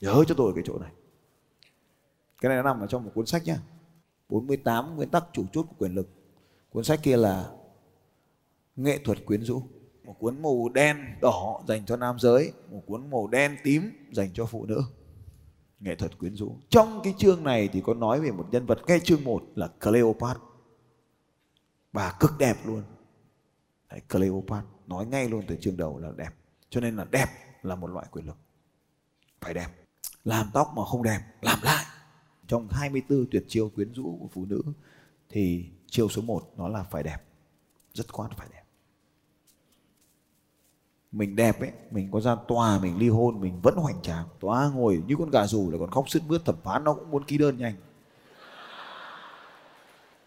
Nhớ 0.00 0.24
cho 0.26 0.34
tôi 0.34 0.52
cái 0.54 0.64
chỗ 0.66 0.78
này. 0.78 0.90
Cái 2.40 2.48
này 2.48 2.56
nó 2.56 2.62
nằm 2.62 2.80
ở 2.80 2.86
trong 2.86 3.04
một 3.04 3.10
cuốn 3.14 3.26
sách 3.26 3.42
nhá. 3.44 3.58
48 4.28 4.96
nguyên 4.96 5.08
tắc 5.08 5.24
chủ 5.32 5.44
chốt 5.52 5.62
của 5.62 5.74
quyền 5.78 5.94
lực. 5.94 6.08
Cuốn 6.70 6.84
sách 6.84 7.00
kia 7.02 7.16
là 7.16 7.50
nghệ 8.76 8.98
thuật 8.98 9.26
quyến 9.26 9.42
rũ. 9.42 9.62
Một 10.04 10.16
cuốn 10.18 10.42
màu 10.42 10.68
đen 10.68 10.96
đỏ 11.20 11.62
dành 11.68 11.86
cho 11.86 11.96
nam 11.96 12.18
giới 12.18 12.52
một 12.70 12.82
cuốn 12.86 13.10
màu 13.10 13.26
đen 13.26 13.56
tím 13.64 13.90
dành 14.12 14.30
cho 14.34 14.46
phụ 14.46 14.66
nữ. 14.66 14.82
Nghệ 15.80 15.94
thuật 15.94 16.18
quyến 16.18 16.34
rũ. 16.34 16.56
Trong 16.68 17.00
cái 17.04 17.14
chương 17.18 17.44
này 17.44 17.68
thì 17.72 17.80
có 17.80 17.94
nói 17.94 18.20
về 18.20 18.30
một 18.30 18.48
nhân 18.50 18.66
vật 18.66 18.78
ngay 18.86 19.00
chương 19.00 19.24
1 19.24 19.42
là 19.54 19.68
Cleopatra. 19.80 20.40
Bà 21.92 22.16
cực 22.20 22.30
đẹp 22.38 22.56
luôn. 22.64 22.82
Đấy, 23.90 24.00
Cleopatra 24.08 24.66
nói 24.86 25.06
ngay 25.06 25.28
luôn 25.28 25.42
từ 25.48 25.56
chương 25.60 25.76
đầu 25.76 25.98
là 25.98 26.12
đẹp. 26.16 26.30
Cho 26.70 26.80
nên 26.80 26.96
là 26.96 27.04
đẹp 27.10 27.26
là 27.62 27.74
một 27.74 27.86
loại 27.86 28.06
quyền 28.10 28.26
lực. 28.26 28.36
Phải 29.40 29.54
đẹp. 29.54 29.68
Làm 30.24 30.46
tóc 30.54 30.72
mà 30.76 30.84
không 30.84 31.02
đẹp 31.02 31.20
làm 31.40 31.58
lại. 31.62 31.84
Trong 32.46 32.68
24 32.70 33.26
tuyệt 33.30 33.44
chiêu 33.48 33.70
quyến 33.74 33.92
rũ 33.92 34.18
của 34.20 34.28
phụ 34.32 34.44
nữ 34.44 34.62
thì 35.28 35.70
chiêu 35.86 36.08
số 36.08 36.22
1 36.22 36.52
nó 36.56 36.68
là 36.68 36.82
phải 36.82 37.02
đẹp. 37.02 37.18
Rất 37.94 38.12
khoát 38.12 38.30
phải 38.36 38.48
đẹp 38.52 38.61
mình 41.12 41.36
đẹp 41.36 41.60
ấy, 41.60 41.70
mình 41.90 42.08
có 42.12 42.20
ra 42.20 42.36
tòa, 42.48 42.78
mình 42.78 42.98
ly 42.98 43.08
hôn, 43.08 43.40
mình 43.40 43.60
vẫn 43.62 43.74
hoành 43.76 44.02
tráng. 44.02 44.24
Tòa 44.40 44.70
ngồi 44.74 45.02
như 45.06 45.16
con 45.18 45.30
gà 45.30 45.46
rù 45.46 45.70
là 45.70 45.78
còn 45.78 45.90
khóc 45.90 46.10
sướt 46.10 46.22
mướt, 46.26 46.44
thẩm 46.44 46.56
phán 46.64 46.84
nó 46.84 46.94
cũng 46.94 47.10
muốn 47.10 47.24
ký 47.24 47.38
đơn 47.38 47.58
nhanh. 47.58 47.74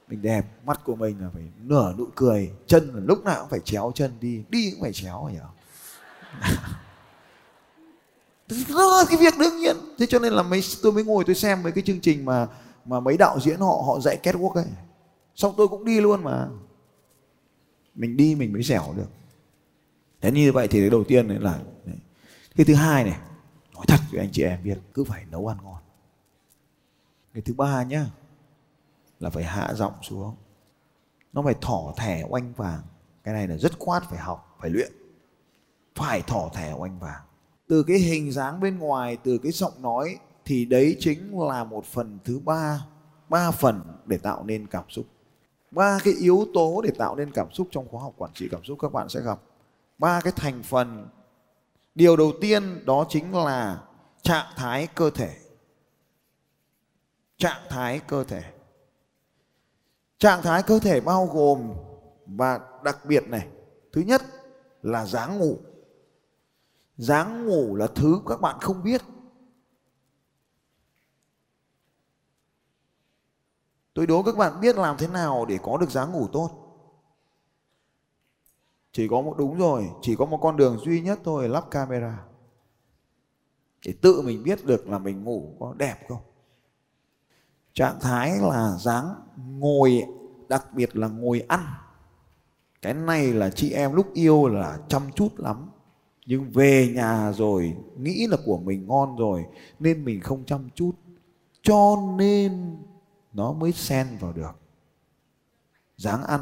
Mình 0.07 0.21
đẹp, 0.21 0.45
mắt 0.65 0.83
của 0.83 0.95
mình 0.95 1.21
là 1.21 1.29
phải 1.33 1.43
nở 1.57 1.93
nụ 1.97 2.05
cười, 2.15 2.51
chân 2.67 2.91
là 2.93 3.01
lúc 3.05 3.25
nào 3.25 3.39
cũng 3.39 3.49
phải 3.49 3.59
chéo 3.59 3.91
chân 3.95 4.11
đi 4.19 4.43
đi 4.49 4.71
cũng 4.71 4.81
phải 4.81 4.93
chéo 4.93 5.29
nhỉ 5.33 5.39
đó 8.69 8.97
là 8.97 9.05
cái 9.09 9.17
việc 9.17 9.33
đương 9.39 9.57
nhiên. 9.57 9.75
Thế 9.97 10.05
cho 10.05 10.19
nên 10.19 10.33
là 10.33 10.43
mấy, 10.43 10.61
tôi 10.83 10.91
mới 10.91 11.03
ngồi 11.03 11.23
tôi 11.23 11.35
xem 11.35 11.63
mấy 11.63 11.71
cái 11.71 11.83
chương 11.87 11.99
trình 11.99 12.25
mà 12.25 12.47
mà 12.85 12.99
mấy 12.99 13.17
đạo 13.17 13.39
diễn 13.39 13.59
họ 13.59 13.83
họ 13.87 13.99
dạy 13.99 14.19
catwalk 14.23 14.53
ấy. 14.53 14.65
Xong 15.35 15.53
tôi 15.57 15.67
cũng 15.67 15.85
đi 15.85 16.01
luôn 16.01 16.23
mà. 16.23 16.47
Mình 17.95 18.17
đi 18.17 18.35
mình 18.35 18.53
mới 18.53 18.63
dẻo 18.63 18.93
được 18.97 19.07
thế 20.21 20.31
như 20.31 20.51
vậy 20.51 20.67
thì 20.67 20.79
cái 20.79 20.89
đầu 20.89 21.03
tiên 21.03 21.27
là, 21.27 21.59
đấy. 21.85 21.95
cái 22.55 22.65
thứ 22.65 22.73
hai 22.73 23.03
này, 23.03 23.19
nói 23.73 23.85
thật 23.87 23.99
với 24.11 24.19
anh 24.19 24.29
chị 24.31 24.43
em 24.43 24.63
biết, 24.63 24.77
cứ 24.93 25.03
phải 25.03 25.25
nấu 25.31 25.47
ăn 25.47 25.57
ngon. 25.63 25.81
Cái 27.33 27.41
thứ 27.41 27.53
ba 27.53 27.83
nhá, 27.83 28.05
là 29.19 29.29
phải 29.29 29.43
hạ 29.43 29.73
giọng 29.73 29.93
xuống. 30.01 30.35
Nó 31.33 31.41
phải 31.41 31.55
thỏ 31.61 31.93
thẻ 31.97 32.23
oanh 32.29 32.53
vàng. 32.53 32.81
Cái 33.23 33.33
này 33.33 33.47
là 33.47 33.57
rất 33.57 33.79
khoát 33.79 34.03
phải 34.09 34.19
học, 34.19 34.57
phải 34.61 34.69
luyện. 34.69 34.91
Phải 35.95 36.21
thỏ 36.21 36.49
thẻ 36.53 36.73
oanh 36.73 36.99
vàng. 36.99 37.21
Từ 37.67 37.83
cái 37.83 37.97
hình 37.97 38.31
dáng 38.31 38.59
bên 38.59 38.79
ngoài, 38.79 39.17
từ 39.23 39.37
cái 39.37 39.51
giọng 39.51 39.81
nói, 39.81 40.17
thì 40.45 40.65
đấy 40.65 40.97
chính 40.99 41.39
là 41.39 41.63
một 41.63 41.85
phần 41.85 42.19
thứ 42.23 42.39
ba 42.39 42.85
ba 43.29 43.51
phần 43.51 43.81
để 44.05 44.17
tạo 44.17 44.43
nên 44.43 44.67
cảm 44.67 44.83
xúc. 44.89 45.05
Ba 45.71 45.99
cái 46.03 46.13
yếu 46.13 46.47
tố 46.53 46.81
để 46.81 46.91
tạo 46.97 47.15
nên 47.15 47.31
cảm 47.31 47.51
xúc 47.51 47.67
trong 47.71 47.87
khóa 47.87 48.01
học 48.01 48.13
quản 48.17 48.31
trị 48.33 48.47
cảm 48.51 48.63
xúc 48.63 48.77
các 48.81 48.93
bạn 48.93 49.09
sẽ 49.09 49.21
gặp 49.21 49.41
ba 49.97 50.21
cái 50.21 50.33
thành 50.35 50.63
phần. 50.63 51.09
Điều 51.95 52.15
đầu 52.15 52.31
tiên 52.41 52.85
đó 52.85 53.05
chính 53.09 53.35
là 53.35 53.83
trạng 54.21 54.53
thái 54.55 54.87
cơ 54.87 55.09
thể. 55.09 55.37
Trạng 57.37 57.61
thái 57.69 57.99
cơ 57.99 58.23
thể. 58.23 58.43
Trạng 60.17 60.41
thái 60.41 60.63
cơ 60.63 60.79
thể 60.79 61.01
bao 61.01 61.25
gồm 61.25 61.73
và 62.25 62.59
đặc 62.83 63.05
biệt 63.05 63.27
này, 63.27 63.47
thứ 63.93 64.01
nhất 64.01 64.21
là 64.81 65.05
dáng 65.05 65.39
ngủ. 65.39 65.57
Dáng 66.97 67.45
ngủ 67.45 67.75
là 67.75 67.87
thứ 67.95 68.21
các 68.27 68.41
bạn 68.41 68.59
không 68.59 68.83
biết. 68.83 69.01
Tôi 73.93 74.07
đố 74.07 74.23
các 74.23 74.37
bạn 74.37 74.59
biết 74.61 74.75
làm 74.75 74.97
thế 74.97 75.07
nào 75.07 75.45
để 75.45 75.59
có 75.63 75.77
được 75.77 75.89
dáng 75.91 76.11
ngủ 76.11 76.27
tốt 76.33 76.64
chỉ 78.95 79.07
có 79.07 79.21
một, 79.21 79.37
đúng 79.37 79.57
rồi, 79.57 79.89
chỉ 80.01 80.15
có 80.15 80.25
một 80.25 80.37
con 80.41 80.57
đường 80.57 80.77
duy 80.77 81.01
nhất 81.01 81.19
thôi, 81.23 81.49
lắp 81.49 81.71
camera. 81.71 82.23
Để 83.85 83.93
tự 84.01 84.21
mình 84.21 84.43
biết 84.43 84.65
được 84.65 84.87
là 84.87 84.99
mình 84.99 85.23
ngủ 85.23 85.55
có 85.59 85.73
đẹp 85.77 85.95
không. 86.07 86.21
Trạng 87.73 87.99
thái 88.01 88.31
là 88.41 88.77
dáng 88.79 89.15
ngồi, 89.37 90.03
đặc 90.47 90.73
biệt 90.73 90.95
là 90.97 91.07
ngồi 91.07 91.39
ăn. 91.47 91.65
Cái 92.81 92.93
này 92.93 93.33
là 93.33 93.49
chị 93.49 93.71
em 93.71 93.93
lúc 93.93 94.13
yêu 94.13 94.47
là 94.47 94.79
chăm 94.87 95.11
chút 95.15 95.29
lắm. 95.37 95.69
Nhưng 96.25 96.51
về 96.51 96.91
nhà 96.95 97.31
rồi, 97.31 97.77
nghĩ 97.97 98.27
là 98.27 98.37
của 98.45 98.57
mình 98.57 98.87
ngon 98.87 99.15
rồi, 99.17 99.45
nên 99.79 100.05
mình 100.05 100.21
không 100.21 100.45
chăm 100.45 100.69
chút. 100.75 100.91
Cho 101.61 101.95
nên 102.17 102.77
nó 103.33 103.53
mới 103.53 103.71
xen 103.71 104.07
vào 104.19 104.33
được. 104.33 104.59
Dáng 105.97 106.23
ăn 106.23 106.41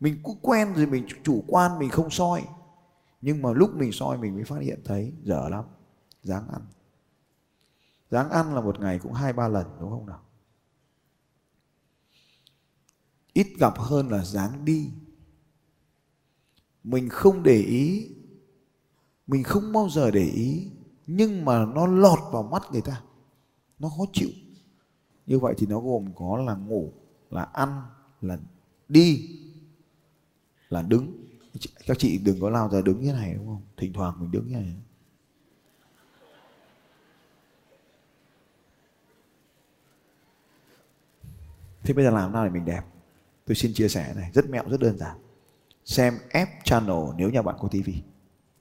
mình 0.00 0.20
cũng 0.22 0.38
quen 0.42 0.74
rồi 0.74 0.86
mình 0.86 1.06
chủ 1.22 1.44
quan, 1.46 1.78
mình 1.78 1.90
không 1.90 2.10
soi. 2.10 2.44
Nhưng 3.20 3.42
mà 3.42 3.52
lúc 3.52 3.74
mình 3.74 3.92
soi 3.92 4.18
mình 4.18 4.34
mới 4.34 4.44
phát 4.44 4.60
hiện 4.60 4.80
thấy 4.84 5.12
dở 5.22 5.48
lắm, 5.48 5.64
dáng 6.22 6.48
ăn. 6.48 6.62
Dáng 8.10 8.30
ăn 8.30 8.54
là 8.54 8.60
một 8.60 8.80
ngày 8.80 8.98
cũng 8.98 9.12
hai, 9.12 9.32
ba 9.32 9.48
lần, 9.48 9.66
đúng 9.80 9.90
không 9.90 10.06
nào? 10.06 10.20
Ít 13.32 13.46
gặp 13.58 13.78
hơn 13.78 14.08
là 14.08 14.24
dáng 14.24 14.64
đi. 14.64 14.90
Mình 16.84 17.08
không 17.08 17.42
để 17.42 17.56
ý, 17.56 18.08
mình 19.26 19.42
không 19.42 19.72
bao 19.72 19.88
giờ 19.88 20.10
để 20.10 20.24
ý, 20.24 20.70
nhưng 21.06 21.44
mà 21.44 21.64
nó 21.64 21.86
lọt 21.86 22.18
vào 22.32 22.42
mắt 22.42 22.62
người 22.72 22.80
ta. 22.80 23.02
Nó 23.78 23.88
khó 23.88 24.04
chịu. 24.12 24.28
Như 25.26 25.38
vậy 25.38 25.54
thì 25.58 25.66
nó 25.66 25.80
gồm 25.80 26.12
có 26.14 26.36
là 26.36 26.54
ngủ, 26.54 26.92
là 27.30 27.42
ăn, 27.42 27.82
là 28.20 28.38
đi 28.88 29.28
là 30.70 30.82
đứng. 30.82 31.24
Các 31.86 31.98
chị 31.98 32.18
đừng 32.18 32.40
có 32.40 32.50
lao 32.50 32.68
ra 32.68 32.80
đứng 32.80 33.00
như 33.00 33.12
này, 33.12 33.34
đúng 33.34 33.46
không? 33.46 33.62
Thỉnh 33.76 33.92
thoảng 33.92 34.14
mình 34.20 34.30
đứng 34.30 34.48
như 34.48 34.56
này. 34.56 34.74
Thế 41.82 41.94
bây 41.94 42.04
giờ 42.04 42.10
làm 42.10 42.32
nào 42.32 42.44
để 42.44 42.50
mình 42.50 42.64
đẹp? 42.64 42.82
Tôi 43.44 43.54
xin 43.54 43.74
chia 43.74 43.88
sẻ 43.88 44.14
này, 44.16 44.30
rất 44.34 44.50
mẹo, 44.50 44.64
rất 44.68 44.80
đơn 44.80 44.98
giản. 44.98 45.16
Xem 45.84 46.18
F 46.30 46.46
channel 46.64 47.16
nếu 47.16 47.30
nhà 47.30 47.42
bạn 47.42 47.56
có 47.60 47.68
tivi 47.68 48.02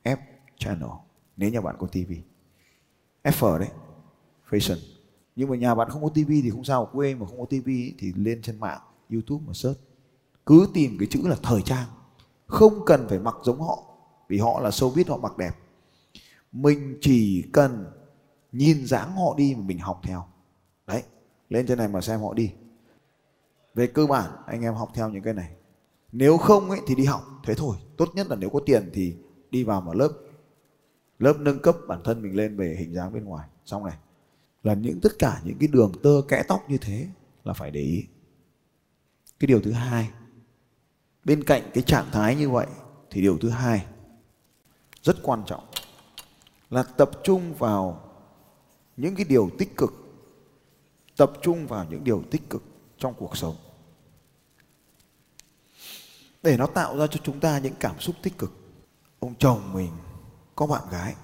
F 0.04 0.18
channel 0.58 0.90
nếu 1.38 1.50
nhà 1.50 1.62
bạn 1.62 1.76
có 1.80 1.88
tivi 1.88 2.22
F 3.24 3.60
đấy, 3.60 3.70
fashion. 4.50 4.78
Nhưng 5.36 5.50
mà 5.50 5.56
nhà 5.56 5.76
bạn 5.76 5.90
không 5.90 6.04
có 6.04 6.10
tivi 6.10 6.42
thì 6.42 6.50
không 6.50 6.64
sao, 6.64 6.90
quê 6.94 7.16
mà 7.16 7.26
không 7.26 7.40
có 7.40 7.46
tivi 7.46 7.96
thì 7.98 8.14
lên 8.16 8.42
trên 8.42 8.60
mạng, 8.60 8.82
youtube 9.12 9.44
mà 9.48 9.54
search 9.54 9.80
cứ 10.46 10.68
tìm 10.74 10.98
cái 11.00 11.08
chữ 11.12 11.22
là 11.24 11.36
thời 11.44 11.62
trang. 11.62 11.88
Không 12.48 12.86
cần 12.86 13.06
phải 13.10 13.20
mặc 13.20 13.36
giống 13.44 13.62
họ, 13.62 13.84
vì 14.28 14.38
họ 14.38 14.62
là 14.62 14.70
showbiz, 14.70 15.04
họ 15.08 15.18
mặc 15.18 15.38
đẹp. 15.38 15.52
Mình 16.52 16.98
chỉ 17.02 17.44
cần 17.54 17.86
nhìn 18.52 18.86
dáng 18.86 19.16
họ 19.16 19.36
đi 19.38 19.56
mà 19.58 19.64
mình 19.66 19.80
học 19.80 20.02
theo. 20.04 20.26
Đấy, 20.88 21.04
lên 21.50 21.68
trên 21.68 21.78
này 21.78 21.88
mà 21.88 22.02
xem 22.02 22.20
họ 22.22 22.34
đi. 22.34 22.52
Về 23.74 23.88
cơ 23.88 24.06
bản, 24.06 24.32
anh 24.46 24.62
em 24.62 24.74
học 24.74 24.92
theo 24.94 25.10
những 25.10 25.24
cái 25.24 25.34
này. 25.34 25.56
Nếu 26.12 26.38
không 26.38 26.70
ấy 26.70 26.80
thì 26.88 26.96
đi 26.96 27.06
học, 27.06 27.24
thế 27.44 27.54
thôi. 27.56 27.78
Tốt 27.98 28.10
nhất 28.14 28.28
là 28.30 28.36
nếu 28.36 28.50
có 28.50 28.60
tiền 28.66 28.90
thì 28.94 29.16
đi 29.52 29.64
vào 29.64 29.82
một 29.82 29.96
lớp. 29.96 30.10
Lớp 31.20 31.34
nâng 31.40 31.60
cấp, 31.60 31.76
bản 31.88 32.02
thân 32.04 32.22
mình 32.22 32.36
lên 32.36 32.58
về 32.58 32.76
hình 32.80 32.94
dáng 32.94 33.14
bên 33.14 33.24
ngoài. 33.24 33.50
Xong 33.66 33.86
này. 33.86 33.98
Là 34.64 34.74
những, 34.74 35.00
tất 35.02 35.20
cả 35.20 35.42
những 35.44 35.58
cái 35.60 35.68
đường 35.68 35.92
tơ 36.04 36.22
kẽ 36.28 36.44
tóc 36.48 36.70
như 36.70 36.78
thế 36.78 37.08
là 37.44 37.54
phải 37.54 37.72
để 37.72 37.82
ý. 37.82 38.06
Cái 39.40 39.48
điều 39.48 39.62
thứ 39.62 39.72
hai 39.72 40.10
bên 41.26 41.44
cạnh 41.44 41.62
cái 41.74 41.84
trạng 41.84 42.12
thái 42.12 42.36
như 42.36 42.50
vậy 42.50 42.68
thì 43.10 43.22
điều 43.22 43.38
thứ 43.38 43.50
hai 43.50 43.86
rất 45.04 45.16
quan 45.24 45.44
trọng 45.48 45.64
là 46.70 46.84
tập 46.84 47.12
trung 47.24 47.54
vào 47.54 48.12
những 48.98 49.16
cái 49.16 49.26
điều 49.30 49.50
tích 49.58 49.78
cực, 49.78 49.94
tập 51.18 51.32
trung 51.42 51.68
vào 51.68 51.86
những 51.90 52.04
điều 52.04 52.24
tích 52.32 52.50
cực 52.50 52.64
trong 52.98 53.14
cuộc 53.14 53.38
sống. 53.38 53.56
Để 56.44 56.58
nó 56.58 56.68
tạo 56.68 56.98
ra 56.98 57.08
cho 57.08 57.20
chúng 57.24 57.40
ta 57.40 57.60
những 57.60 57.74
cảm 57.80 58.00
xúc 58.00 58.16
tích 58.22 58.38
cực, 58.38 58.52
ông 59.20 59.36
chồng 59.36 59.74
mình 59.74 59.92
có 60.56 60.68
bạn 60.68 60.84
gái. 60.92 61.16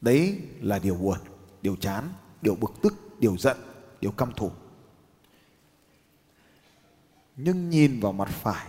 Đấy 0.00 0.40
là 0.60 0.78
điều 0.78 0.94
buồn, 0.94 1.18
điều 1.62 1.76
chán, 1.76 2.12
điều 2.42 2.54
bực 2.54 2.72
tức, 2.82 2.94
điều 3.18 3.36
giận, 3.36 3.56
điều 4.00 4.10
căm 4.10 4.32
thù 4.32 4.50
nhưng 7.38 7.70
nhìn 7.70 8.00
vào 8.00 8.12
mặt 8.12 8.28
phải, 8.28 8.66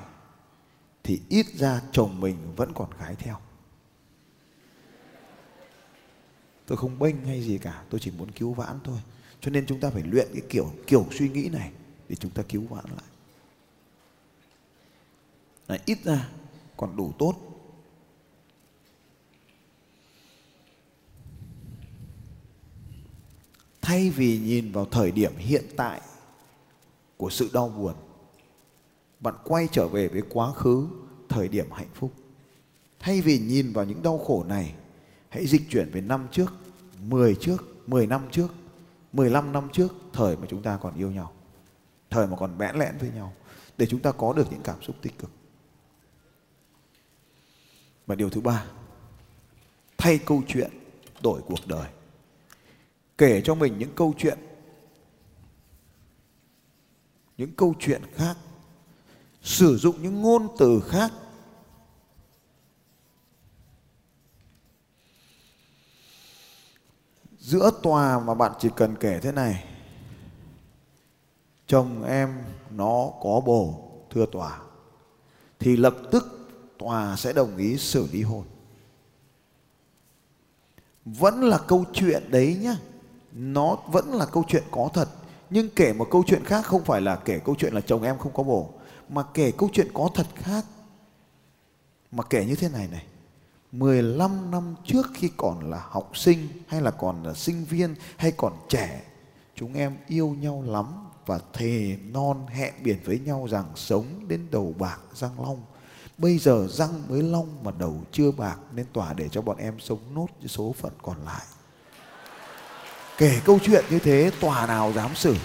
thì 1.03 1.21
ít 1.29 1.45
ra 1.53 1.81
chồng 1.91 2.19
mình 2.19 2.55
vẫn 2.55 2.71
còn 2.75 2.89
gái 2.99 3.15
theo. 3.15 3.37
Tôi 6.65 6.77
không 6.77 6.99
bênh 6.99 7.25
hay 7.25 7.41
gì 7.41 7.57
cả, 7.57 7.83
tôi 7.89 7.99
chỉ 7.99 8.11
muốn 8.11 8.31
cứu 8.31 8.53
vãn 8.53 8.79
thôi. 8.83 8.99
Cho 9.41 9.51
nên 9.51 9.65
chúng 9.65 9.79
ta 9.79 9.89
phải 9.89 10.03
luyện 10.03 10.27
cái 10.33 10.41
kiểu 10.49 10.73
kiểu 10.87 11.05
suy 11.11 11.29
nghĩ 11.29 11.49
này 11.49 11.71
để 12.09 12.15
chúng 12.15 12.31
ta 12.31 12.43
cứu 12.49 12.63
vãn 12.69 12.85
lại. 12.85 13.05
Là 15.67 15.77
ít 15.85 15.97
ra 16.03 16.29
còn 16.77 16.95
đủ 16.95 17.13
tốt. 17.19 17.35
Thay 23.81 24.09
vì 24.09 24.39
nhìn 24.39 24.71
vào 24.71 24.85
thời 24.85 25.11
điểm 25.11 25.35
hiện 25.37 25.65
tại 25.77 26.01
của 27.17 27.29
sự 27.29 27.49
đau 27.53 27.69
buồn 27.69 27.93
bạn 29.19 29.35
quay 29.43 29.67
trở 29.71 29.87
về 29.87 30.07
với 30.07 30.21
quá 30.29 30.53
khứ, 30.53 30.87
thời 31.29 31.47
điểm 31.47 31.71
hạnh 31.71 31.89
phúc. 31.93 32.13
Thay 32.99 33.21
vì 33.21 33.39
nhìn 33.39 33.73
vào 33.73 33.85
những 33.85 34.03
đau 34.03 34.17
khổ 34.17 34.43
này, 34.43 34.73
hãy 35.29 35.47
dịch 35.47 35.61
chuyển 35.69 35.89
về 35.91 36.01
năm 36.01 36.27
trước 36.31 36.53
10 36.99 37.35
trước 37.35 37.87
10 37.87 38.07
năm 38.07 38.27
trước 38.31 38.53
15 39.13 39.51
năm 39.51 39.69
trước, 39.73 39.95
thời 40.13 40.37
mà 40.37 40.47
chúng 40.49 40.61
ta 40.61 40.77
còn 40.81 40.95
yêu 40.95 41.11
nhau. 41.11 41.33
Thời 42.09 42.27
mà 42.27 42.37
còn 42.37 42.57
bẽn 42.57 42.75
lẽn 42.75 42.97
với 42.99 43.09
nhau, 43.09 43.33
để 43.77 43.85
chúng 43.85 43.99
ta 43.99 44.11
có 44.11 44.33
được 44.33 44.51
những 44.51 44.61
cảm 44.63 44.81
xúc 44.81 44.95
tích 45.01 45.17
cực. 45.19 45.31
Và 48.07 48.15
điều 48.15 48.29
thứ 48.29 48.41
ba, 48.41 48.65
thay 49.97 50.17
câu 50.25 50.43
chuyện 50.47 50.71
đổi 51.23 51.41
cuộc 51.47 51.67
đời. 51.67 51.89
Kể 53.17 53.41
cho 53.41 53.55
mình 53.55 53.77
những 53.77 53.95
câu 53.95 54.13
chuyện, 54.17 54.37
những 57.37 57.51
câu 57.55 57.73
chuyện 57.79 58.01
khác 58.13 58.37
sử 59.41 59.77
dụng 59.77 60.03
những 60.03 60.21
ngôn 60.21 60.47
từ 60.57 60.81
khác. 60.87 61.11
Giữa 67.39 67.71
tòa 67.83 68.19
mà 68.19 68.33
bạn 68.33 68.51
chỉ 68.59 68.69
cần 68.75 68.95
kể 68.99 69.19
thế 69.19 69.31
này, 69.31 69.63
chồng 71.67 72.03
em 72.03 72.43
nó 72.69 73.11
có 73.21 73.41
bồ, 73.45 73.91
thưa 74.09 74.25
tòa, 74.31 74.59
thì 75.59 75.77
lập 75.77 75.95
tức 76.11 76.49
tòa 76.77 77.15
sẽ 77.15 77.33
đồng 77.33 77.57
ý 77.57 77.77
xử 77.77 78.07
lý 78.11 78.23
hôn. 78.23 78.43
Vẫn 81.05 81.43
là 81.43 81.57
câu 81.67 81.85
chuyện 81.93 82.31
đấy 82.31 82.57
nhá. 82.61 82.75
Nó 83.31 83.77
vẫn 83.87 84.13
là 84.13 84.25
câu 84.25 84.43
chuyện 84.47 84.63
có 84.71 84.89
thật, 84.93 85.09
nhưng 85.49 85.69
kể 85.75 85.93
một 85.93 86.07
câu 86.11 86.23
chuyện 86.27 86.43
khác 86.45 86.65
không 86.65 86.83
phải 86.83 87.01
là 87.01 87.15
kể 87.15 87.39
câu 87.45 87.55
chuyện 87.59 87.73
là 87.73 87.81
chồng 87.81 88.03
em 88.03 88.17
không 88.17 88.33
có 88.33 88.43
bồ 88.43 88.73
mà 89.09 89.23
kể 89.33 89.51
câu 89.57 89.69
chuyện 89.73 89.87
có 89.93 90.09
thật 90.15 90.27
khác. 90.35 90.65
Mà 92.11 92.23
kể 92.23 92.45
như 92.45 92.55
thế 92.55 92.69
này 92.69 92.87
này. 92.87 93.05
15 93.71 94.51
năm 94.51 94.75
trước 94.85 95.07
khi 95.13 95.29
còn 95.37 95.69
là 95.71 95.85
học 95.89 96.11
sinh, 96.17 96.47
hay 96.67 96.81
là 96.81 96.91
còn 96.91 97.23
là 97.23 97.33
sinh 97.33 97.65
viên, 97.65 97.95
hay 98.17 98.31
còn 98.31 98.53
trẻ, 98.69 99.01
chúng 99.55 99.73
em 99.73 99.97
yêu 100.07 100.35
nhau 100.39 100.63
lắm 100.67 100.85
và 101.25 101.39
thề 101.53 101.97
non 102.11 102.47
hẹn 102.47 102.73
biển 102.83 102.97
với 103.05 103.19
nhau 103.19 103.47
rằng 103.49 103.65
sống 103.75 104.05
đến 104.27 104.47
đầu 104.51 104.75
bạc 104.79 104.99
răng 105.13 105.41
long. 105.41 105.61
Bây 106.17 106.37
giờ 106.37 106.67
răng 106.69 107.03
mới 107.09 107.23
long 107.23 107.63
mà 107.63 107.71
đầu 107.79 108.01
chưa 108.11 108.31
bạc, 108.31 108.57
nên 108.73 108.85
tòa 108.93 109.13
để 109.13 109.29
cho 109.29 109.41
bọn 109.41 109.57
em 109.57 109.79
sống 109.79 109.99
nốt 110.15 110.27
số 110.47 110.75
phận 110.77 110.93
còn 111.01 111.25
lại. 111.25 111.45
Kể 113.17 113.39
câu 113.45 113.59
chuyện 113.63 113.85
như 113.89 113.99
thế, 113.99 114.31
tòa 114.39 114.67
nào 114.67 114.93
dám 114.95 115.15
xử? 115.15 115.35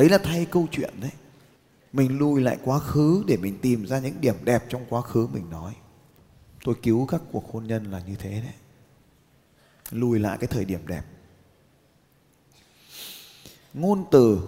Đấy 0.00 0.08
là 0.08 0.18
thay 0.18 0.44
câu 0.44 0.66
chuyện 0.70 0.94
đấy. 1.00 1.10
Mình 1.92 2.18
lùi 2.18 2.40
lại 2.40 2.58
quá 2.64 2.78
khứ 2.78 3.24
để 3.26 3.36
mình 3.36 3.58
tìm 3.62 3.86
ra 3.86 3.98
những 3.98 4.20
điểm 4.20 4.34
đẹp 4.44 4.64
trong 4.68 4.84
quá 4.88 5.02
khứ 5.02 5.26
mình 5.26 5.50
nói. 5.50 5.74
Tôi 6.64 6.74
cứu 6.82 7.06
các 7.06 7.22
cuộc 7.32 7.52
hôn 7.52 7.66
nhân 7.66 7.90
là 7.90 8.02
như 8.08 8.16
thế 8.18 8.30
đấy. 8.30 8.54
Lùi 9.90 10.18
lại 10.18 10.38
cái 10.38 10.48
thời 10.48 10.64
điểm 10.64 10.86
đẹp. 10.86 11.02
Ngôn 13.74 14.04
từ, 14.10 14.40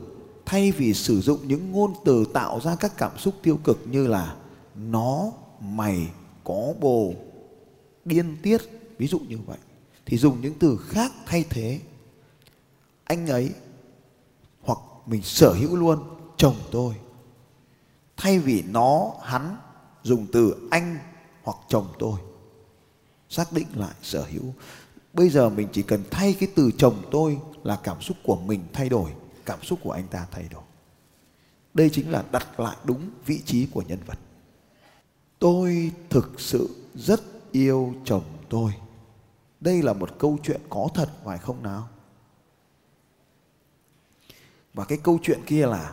thay 0.47 0.73
vì 0.73 0.95
sử 0.95 1.21
dụng 1.21 1.49
những 1.49 1.73
ngôn 1.73 1.95
từ 2.05 2.25
tạo 2.35 2.61
ra 2.61 2.77
các 2.77 2.93
cảm 2.97 3.19
xúc 3.19 3.35
tiêu 3.43 3.59
cực 3.65 3.79
như 3.87 4.07
là 4.07 4.37
nó, 4.75 5.33
mày, 5.61 6.09
có 6.45 6.75
bồ, 6.81 7.15
điên 8.05 8.37
tiết, 8.43 8.63
ví 8.99 9.07
dụ 9.07 9.19
như 9.19 9.39
vậy, 9.47 9.59
thì 10.07 10.17
dùng 10.17 10.41
những 10.41 10.55
từ 10.59 10.77
khác 10.77 11.13
thay 11.27 11.45
thế. 11.51 11.81
Anh 13.05 13.27
ấy 13.27 13.51
hoặc 14.61 14.79
mình 15.07 15.23
sở 15.23 15.53
hữu 15.53 15.77
luôn, 15.77 15.99
chồng 16.37 16.57
tôi. 16.71 16.95
Thay 18.17 18.39
vì 18.39 18.63
nó, 18.63 19.13
hắn 19.23 19.57
dùng 20.03 20.27
từ 20.33 20.69
anh 20.71 20.99
hoặc 21.43 21.57
chồng 21.69 21.87
tôi. 21.99 22.19
Xác 23.29 23.53
định 23.53 23.67
lại 23.75 23.95
sở 24.03 24.23
hữu. 24.23 24.55
Bây 25.13 25.29
giờ 25.31 25.49
mình 25.51 25.69
chỉ 25.73 25.83
cần 25.83 26.03
thay 26.11 26.35
cái 26.41 26.49
từ 26.55 26.71
chồng 26.79 27.03
tôi 27.11 27.39
là 27.63 27.81
cảm 27.83 28.01
xúc 28.01 28.17
của 28.23 28.37
mình 28.37 28.61
thay 28.73 28.89
đổi, 28.89 29.11
cảm 29.45 29.63
xúc 29.63 29.79
của 29.83 29.91
anh 29.91 30.07
ta 30.09 30.27
thay 30.31 30.49
đổi. 30.51 30.63
Đây 31.75 31.91
chính 31.91 32.11
là 32.11 32.25
đặt 32.33 32.61
lại 32.61 32.77
đúng 32.85 33.11
vị 33.27 33.43
trí 33.47 33.67
của 33.67 33.83
nhân 33.83 33.99
vật. 34.07 34.19
Tôi 35.39 35.93
thực 36.11 36.41
sự 36.41 36.69
rất 36.95 37.21
yêu 37.53 37.95
chồng 38.05 38.25
tôi. 38.49 38.73
Đây 39.61 39.83
là 39.83 39.93
một 39.93 40.19
câu 40.19 40.39
chuyện 40.43 40.61
có 40.69 40.89
thật, 40.95 41.09
phải 41.25 41.39
không 41.39 41.63
nào? 41.63 41.89
Và 44.75 44.85
cái 44.85 44.99
câu 45.03 45.19
chuyện 45.23 45.41
kia 45.47 45.67
là, 45.67 45.93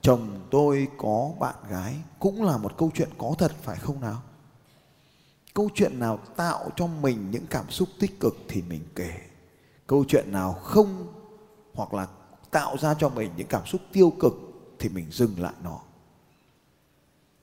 chồng 0.00 0.40
tôi 0.50 0.88
có 0.98 1.32
bạn 1.40 1.54
gái 1.68 1.94
cũng 2.18 2.42
là 2.42 2.58
một 2.58 2.76
câu 2.76 2.90
chuyện 2.94 3.08
có 3.18 3.34
thật, 3.38 3.52
phải 3.62 3.76
không 3.76 4.00
nào? 4.00 4.22
Câu 5.54 5.68
chuyện 5.74 5.98
nào 5.98 6.18
tạo 6.36 6.70
cho 6.76 6.86
mình 6.86 7.30
những 7.30 7.46
cảm 7.50 7.70
xúc 7.70 7.88
tích 8.00 8.20
cực 8.20 8.36
thì 8.48 8.62
mình 8.62 8.82
kể. 8.94 9.20
Câu 9.86 10.04
chuyện 10.08 10.32
nào 10.32 10.52
không 10.52 11.06
hoặc 11.74 11.94
là 11.94 12.06
tạo 12.50 12.76
ra 12.78 12.94
cho 12.94 13.08
mình 13.08 13.30
những 13.36 13.46
cảm 13.46 13.66
xúc 13.66 13.80
tiêu 13.92 14.12
cực 14.20 14.34
thì 14.78 14.88
mình 14.88 15.06
dừng 15.10 15.40
lại 15.40 15.54
nó. 15.62 15.80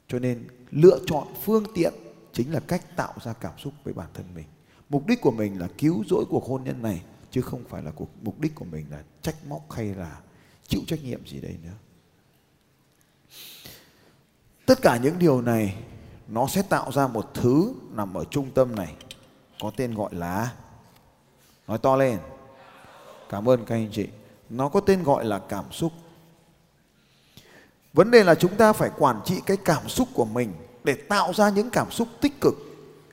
Cho 0.08 0.20
nên, 0.20 0.48
lựa 0.72 1.00
chọn 1.06 1.28
phương 1.44 1.66
tiện 1.74 1.94
chính 2.34 2.54
là 2.54 2.60
cách 2.60 2.96
tạo 2.96 3.14
ra 3.24 3.34
cảm 3.34 3.58
xúc 3.58 3.74
với 3.84 3.94
bản 3.94 4.10
thân 4.14 4.26
mình. 4.36 4.46
Mục 4.90 5.08
đích 5.08 5.22
của 5.22 5.32
mình 5.32 5.60
là 5.60 5.68
cứu 5.78 6.04
rỗi 6.08 6.26
cuộc 6.30 6.46
hôn 6.46 6.64
nhân 6.64 6.82
này, 6.82 7.02
chứ 7.32 7.42
không 7.42 7.64
phải 7.70 7.84
là 7.84 7.92
cuộc, 7.92 8.10
mục 8.22 8.40
đích 8.40 8.56
của 8.56 8.66
mình 8.66 8.86
là 8.92 9.04
trách 9.22 9.36
móc 9.48 9.72
hay 9.72 9.86
là 9.86 10.22
chịu 10.72 10.82
trách 10.88 11.04
nhiệm 11.04 11.28
gì 11.28 11.40
đây 11.40 11.56
nữa. 11.63 11.78
Tất 14.66 14.82
cả 14.82 14.98
những 14.98 15.20
điều 15.20 15.42
này, 15.42 15.75
nó 16.28 16.48
sẽ 16.48 16.62
tạo 16.62 16.92
ra 16.92 17.08
một 17.08 17.34
thứ 17.34 17.74
nằm 17.92 18.13
ở 18.13 18.24
trung 18.24 18.51
tâm 18.51 18.75
này, 18.75 18.96
có 19.62 19.72
tên 19.75 19.94
gọi 19.94 20.16
là, 20.16 20.54
nói 21.68 21.78
to 21.78 21.96
lên. 21.96 22.20
Cảm 23.30 23.50
ơn 23.50 23.66
các 23.66 23.75
anh 23.75 23.90
chị. 23.92 24.08
Nó 24.50 24.70
có 24.70 24.80
tên 24.80 25.04
gọi 25.04 25.25
là 25.25 25.40
cảm 25.50 25.72
xúc. 25.72 25.92
Vấn 27.94 28.12
đề 28.12 28.24
là 28.24 28.36
chúng 28.36 28.56
ta 28.56 28.74
phải 28.74 28.90
quản 28.98 29.22
trị 29.25 29.42
cái 29.46 29.58
cảm 29.58 29.90
xúc 29.90 30.08
của 30.13 30.25
mình 30.25 30.54
để 30.84 30.94
tạo 30.94 31.34
ra 31.34 31.50
những 31.50 31.70
cảm 31.70 31.92
xúc 31.92 32.08
tích 32.22 32.42
cực. 32.42 32.56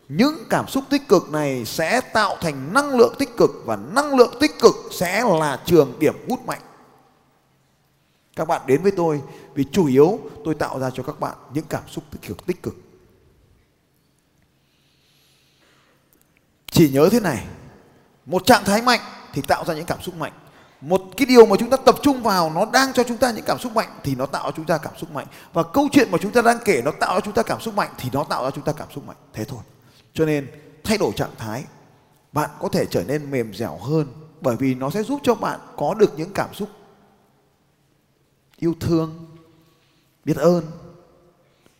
Những 0.09 0.35
cảm 0.50 0.69
xúc 0.69 0.85
tích 0.91 1.09
cực 1.09 1.31
này 1.31 1.65
sẽ 1.65 2.00
tạo 2.00 2.37
thành 2.41 2.73
năng 2.73 2.97
lượng 2.97 3.15
tích 3.19 3.37
cực 3.37 3.50
và 3.65 3.77
năng 3.77 4.17
lượng 4.17 4.35
tích 4.41 4.59
cực 4.61 4.75
sẽ 4.91 5.25
là 5.41 5.62
trường 5.67 5.99
điểm 5.99 6.15
hút 6.29 6.47
mạnh 6.47 6.61
các 8.38 8.49
bạn 8.49 8.62
đến 8.66 8.83
với 8.83 8.92
tôi 8.92 9.23
vì 9.54 9.64
chủ 9.73 9.87
yếu 9.87 10.18
tôi 10.45 10.54
tạo 10.54 10.80
ra 10.80 10.90
cho 10.90 11.02
các 11.02 11.21
bạn 11.21 11.35
những 11.54 11.64
cảm 11.68 11.83
xúc 11.88 12.04
tích 12.11 12.23
cực 12.23 12.47
tích 12.47 12.62
cực. 12.62 12.76
Chỉ 16.71 16.90
nhớ 16.90 17.09
thế 17.12 17.21
này, 17.21 17.47
một 18.26 18.47
trạng 18.47 18.64
thái 18.64 18.83
mạnh 18.83 19.00
thì 19.33 19.42
tạo 19.42 19.64
ra 19.64 19.75
những 19.75 19.87
cảm 19.87 20.02
xúc 20.02 20.14
mạnh. 20.14 20.33
Một 20.80 21.02
cái 21.16 21.26
điều 21.26 21.47
mà 21.47 21.57
chúng 21.59 21.71
ta 21.71 21.76
tập 21.76 21.97
trung 22.02 22.23
vào 22.23 22.50
nó 22.50 22.66
đang 22.73 22.92
cho 22.92 23.02
chúng 23.02 23.16
ta 23.16 23.30
những 23.30 23.45
cảm 23.45 23.59
xúc 23.59 23.73
mạnh 23.75 23.88
thì 24.02 24.14
nó 24.14 24.26
tạo 24.26 24.45
cho 24.45 24.57
chúng 24.57 24.66
ta 24.66 24.78
cảm 24.78 24.97
xúc 24.97 25.11
mạnh. 25.11 25.26
Và 25.52 25.62
câu 25.62 25.88
chuyện 25.92 26.11
mà 26.11 26.18
chúng 26.21 26.33
ta 26.33 26.42
đang 26.42 26.59
kể 26.64 26.83
nó 26.85 26.90
tạo 26.90 27.14
cho 27.14 27.21
chúng 27.21 27.35
ta 27.35 27.42
cảm 27.42 27.61
xúc 27.61 27.75
mạnh 27.75 27.90
thì 27.99 28.09
nó 28.12 28.25
tạo 28.25 28.45
ra 28.45 28.50
chúng 28.50 28.64
ta 28.64 28.73
cảm 28.73 28.88
xúc 28.95 29.07
mạnh. 29.07 29.16
Thế 29.33 29.45
thôi. 29.45 29.61
Cho 30.14 30.26
nên, 30.26 30.49
thay 30.85 30.99
đổi 30.99 31.12
trạng 31.16 31.35
thái, 31.38 31.64
bạn 32.33 32.50
có 32.61 32.68
thể 32.68 32.87
trở 32.90 33.04
nên 33.04 33.30
mềm 33.30 33.54
dẻo 33.54 33.76
hơn 33.76 34.07
bởi 34.40 34.57
vì 34.57 34.75
nó 34.75 34.90
sẽ 34.90 35.02
giúp 35.02 35.21
cho 35.23 35.35
bạn 35.35 35.61
có 35.76 35.95
được 35.95 36.18
những 36.18 36.33
cảm 36.33 36.54
xúc 36.54 36.68
yêu 38.59 38.75
thương, 38.81 39.27
biết 40.25 40.37
ơn, 40.37 40.65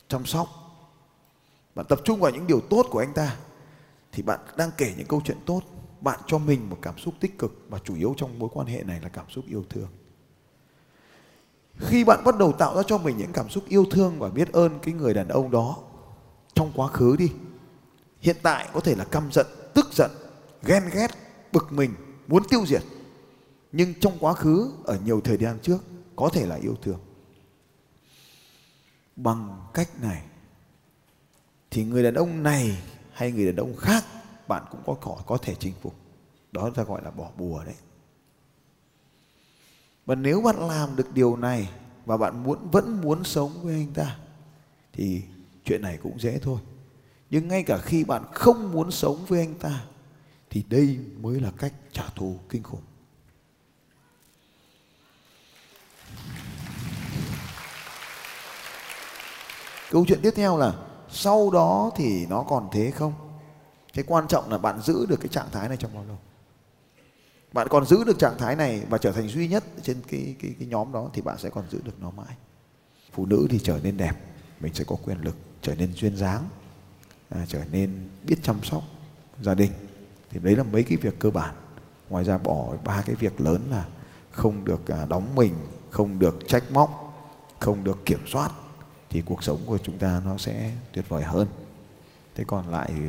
chăm 0.09 0.27
sóc. 0.27 0.49
Bạn 1.75 1.87
tập 1.89 2.01
trung 2.05 2.21
vào 2.21 2.31
những 2.31 2.47
điều 2.47 2.61
tốt 2.61 2.87
của 2.91 2.99
anh 2.99 3.15
ta 3.15 3.37
thì 4.13 4.23
bạn 4.23 4.41
đang 4.57 4.71
kể 4.77 4.95
những 4.97 5.07
câu 5.07 5.23
chuyện 5.25 5.39
tốt. 5.47 5.61
Bạn 6.01 6.21
cho 6.27 6.39
mình 6.39 6.71
một 6.71 6.79
cảm 6.83 6.99
xúc 6.99 7.15
tích 7.21 7.39
cực 7.39 7.53
và 7.69 7.79
chủ 7.85 7.95
yếu 7.95 8.15
trong 8.17 8.39
mối 8.39 8.49
quan 8.53 8.67
hệ 8.67 8.83
này 8.83 9.01
là 9.01 9.09
cảm 9.09 9.31
xúc 9.31 9.45
yêu 9.49 9.65
thương. 9.71 9.89
Khi 11.79 12.05
bạn 12.05 12.25
bắt 12.25 12.39
đầu 12.39 12.53
tạo 12.53 12.77
ra 12.77 12.83
cho 12.87 12.99
mình 12.99 13.17
những 13.17 13.33
cảm 13.33 13.49
xúc 13.49 13.65
yêu 13.69 13.85
thương 13.91 14.19
và 14.19 14.29
biết 14.29 14.53
ơn 14.53 14.79
cái 14.83 14.95
người 14.95 15.15
đàn 15.15 15.29
ông 15.29 15.51
đó 15.51 15.77
trong 16.55 16.73
quá 16.75 16.89
khứ 16.89 17.17
đi, 17.19 17.33
hiện 18.21 18.37
tại 18.43 18.69
có 18.73 18.81
thể 18.81 18.95
là 18.95 19.05
căm 19.05 19.33
giận, 19.33 19.47
tức 19.75 19.87
giận, 19.93 20.11
ghen 20.63 20.83
ghét, 20.93 21.09
bực 21.53 21.73
mình, 21.73 21.95
muốn 22.29 22.43
tiêu 22.49 22.67
diệt. 22.67 22.83
Nhưng 23.73 23.95
trong 24.01 24.19
quá 24.21 24.35
khứ, 24.35 24.73
ở 24.85 24.99
nhiều 25.05 25.21
thời 25.25 25.37
gian 25.37 25.59
trước 25.63 25.79
có 26.19 26.29
thể 26.33 26.47
là 26.47 26.55
yêu 26.55 26.77
thương. 26.83 26.99
Bằng 29.17 29.67
cách 29.75 30.01
này 30.01 30.23
thì 31.71 31.85
người 31.85 32.03
đàn 32.03 32.15
ông 32.15 32.43
này 32.43 32.83
hay 33.13 33.33
người 33.33 33.47
đàn 33.47 33.57
ông 33.57 33.77
khác 33.77 34.05
bạn 34.49 34.65
cũng 34.71 34.81
có 34.87 34.95
có, 34.95 35.19
có 35.27 35.39
thể 35.43 35.55
chinh 35.55 35.75
phục. 35.81 35.95
Đó 36.53 36.71
ta 36.75 36.83
gọi 36.83 37.03
là 37.05 37.11
bỏ 37.11 37.31
bùa 37.37 37.65
đấy. 37.65 37.75
Và 40.07 40.15
nếu 40.15 40.41
bạn 40.43 40.69
làm 40.69 40.97
được 40.97 41.13
điều 41.15 41.37
này 41.37 41.71
và 42.05 42.17
bạn 42.17 42.43
muốn 42.43 42.71
vẫn 42.71 43.01
muốn 43.01 43.25
sống 43.25 43.63
với 43.63 43.75
anh 43.75 43.93
ta 43.95 44.19
thì 44.93 45.23
chuyện 45.65 45.83
này 45.83 45.99
cũng 46.03 46.21
dễ 46.21 46.39
thôi. 46.39 46.61
Nhưng 47.31 47.49
ngay 47.49 47.63
cả 47.63 47.79
khi 47.79 48.05
bạn 48.05 48.25
không 48.35 48.73
muốn 48.73 48.91
sống 48.91 49.25
với 49.29 49.39
anh 49.41 49.55
ta 49.55 49.85
thì 50.51 50.65
đây 50.69 50.99
mới 51.21 51.41
là 51.41 51.53
cách 51.59 51.73
trả 51.93 52.09
thù 52.09 52.39
kinh 52.49 52.63
khủng. 52.63 52.83
Câu 59.91 60.05
chuyện 60.09 60.21
tiếp 60.23 60.33
theo 60.37 60.59
là 60.59 60.73
sau 61.11 61.51
đó 61.51 61.91
thì 61.97 62.27
nó 62.27 62.43
còn 62.43 62.69
thế 62.73 62.91
không? 62.91 63.13
Cái 63.95 64.05
quan 64.09 64.29
trọng 64.29 64.51
là 64.51 64.59
bạn 64.59 64.81
giữ 64.81 65.07
được 65.07 65.21
cái 65.21 65.29
trạng 65.29 65.51
thái 65.53 65.69
này 65.69 65.77
trong 65.77 65.95
bao 65.95 66.05
lâu? 66.05 66.19
Bạn 67.53 67.69
còn 67.71 67.87
giữ 67.87 68.05
được 68.05 68.19
trạng 68.19 68.39
thái 68.39 68.57
này 68.57 68.83
và 68.91 68.99
trở 68.99 69.13
thành 69.13 69.29
duy 69.29 69.49
nhất 69.49 69.65
trên 69.83 69.97
cái 70.09 70.37
cái 70.43 70.55
cái 70.59 70.69
nhóm 70.69 70.93
đó 70.93 71.11
thì 71.13 71.23
bạn 71.23 71.39
sẽ 71.39 71.51
còn 71.51 71.65
giữ 71.71 71.81
được 71.85 72.01
nó 72.01 72.11
mãi. 72.11 72.35
Phụ 73.13 73.27
nữ 73.27 73.47
thì 73.51 73.59
trở 73.63 73.81
nên 73.83 73.97
đẹp 73.97 74.15
mình 74.61 74.75
sẽ 74.75 74.85
có 74.85 74.97
quyền 75.05 75.21
lực 75.21 75.37
trở 75.63 75.75
nên 75.75 75.93
duyên 75.93 76.17
dáng 76.17 76.49
à, 77.29 77.45
trở 77.49 77.65
nên 77.73 78.09
biết 78.25 78.37
chăm 78.43 78.57
sóc 78.63 78.83
gia 79.43 79.55
đình. 79.55 79.73
Thì 80.31 80.41
đấy 80.41 80.57
là 80.57 80.63
mấy 80.63 80.83
cái 80.83 80.97
việc 80.97 81.19
cơ 81.19 81.31
bản. 81.31 81.55
Ngoài 82.09 82.25
ra 82.25 82.39
bỏ 82.39 82.77
ba 82.85 83.03
cái 83.07 83.17
việc 83.17 83.41
lớn 83.41 83.63
là 83.71 83.87
không 84.31 84.65
được 84.65 84.89
à, 84.89 85.07
đóng 85.09 85.35
mình 85.35 85.55
không 85.91 86.19
được 86.19 86.39
trách 86.49 86.65
móc 86.73 87.15
không 87.59 87.85
được 87.85 88.07
kiểm 88.07 88.21
soát 88.27 88.51
thì 89.11 89.23
cuộc 89.27 89.45
sống 89.45 89.61
của 89.67 89.79
chúng 89.79 89.99
ta 89.99 90.21
nó 90.25 90.39
sẽ 90.39 90.73
tuyệt 90.93 91.09
vời 91.09 91.23
hơn. 91.23 91.49
Thế 92.35 92.45
còn 92.47 92.69
lại 92.69 92.91
thì 92.97 93.03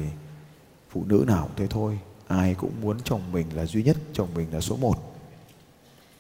phụ 0.90 1.04
nữ 1.06 1.24
nào 1.28 1.44
cũng 1.44 1.56
thế 1.56 1.68
thôi 1.68 2.00
ai 2.28 2.56
cũng 2.56 2.72
muốn 2.82 2.98
chồng 3.04 3.32
mình 3.32 3.48
là 3.56 3.66
duy 3.66 3.84
nhất 3.84 3.98
chồng 4.14 4.28
mình 4.36 4.54
là 4.54 4.62
số 4.62 4.76
một. 4.76 4.96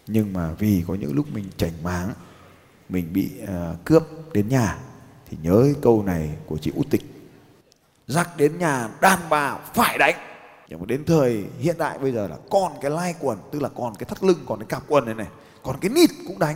Nhưng 0.07 0.33
mà 0.33 0.51
vì 0.53 0.83
có 0.87 0.95
những 0.95 1.13
lúc 1.13 1.25
mình 1.33 1.45
chảnh 1.57 1.83
máng 1.83 2.13
mình 2.89 3.13
bị 3.13 3.31
uh, 3.43 3.85
cướp 3.85 4.03
đến 4.33 4.49
nhà 4.49 4.77
thì 5.29 5.37
nhớ 5.43 5.61
cái 5.63 5.75
câu 5.81 6.03
này 6.03 6.29
của 6.45 6.57
chị 6.57 6.71
út 6.75 6.89
tịch. 6.89 7.01
Giặc 8.07 8.37
đến 8.37 8.57
nhà 8.57 8.89
đàn 9.01 9.19
bà 9.29 9.57
phải 9.73 9.97
đánh. 9.97 10.15
Nhưng 10.69 10.79
mà 10.79 10.85
đến 10.85 11.05
thời 11.05 11.43
hiện 11.59 11.77
đại 11.77 11.97
bây 11.97 12.11
giờ 12.11 12.27
là 12.27 12.37
còn 12.49 12.73
cái 12.81 12.91
lai 12.91 13.15
quần 13.19 13.37
tức 13.51 13.61
là 13.61 13.69
còn 13.69 13.95
cái 13.95 14.05
thắt 14.09 14.23
lưng 14.23 14.39
còn 14.45 14.59
cái 14.59 14.67
cạp 14.69 14.83
quần 14.87 15.05
này 15.05 15.15
này 15.15 15.27
còn 15.63 15.79
cái 15.81 15.91
nịt 15.95 16.09
cũng 16.27 16.39
đánh. 16.39 16.55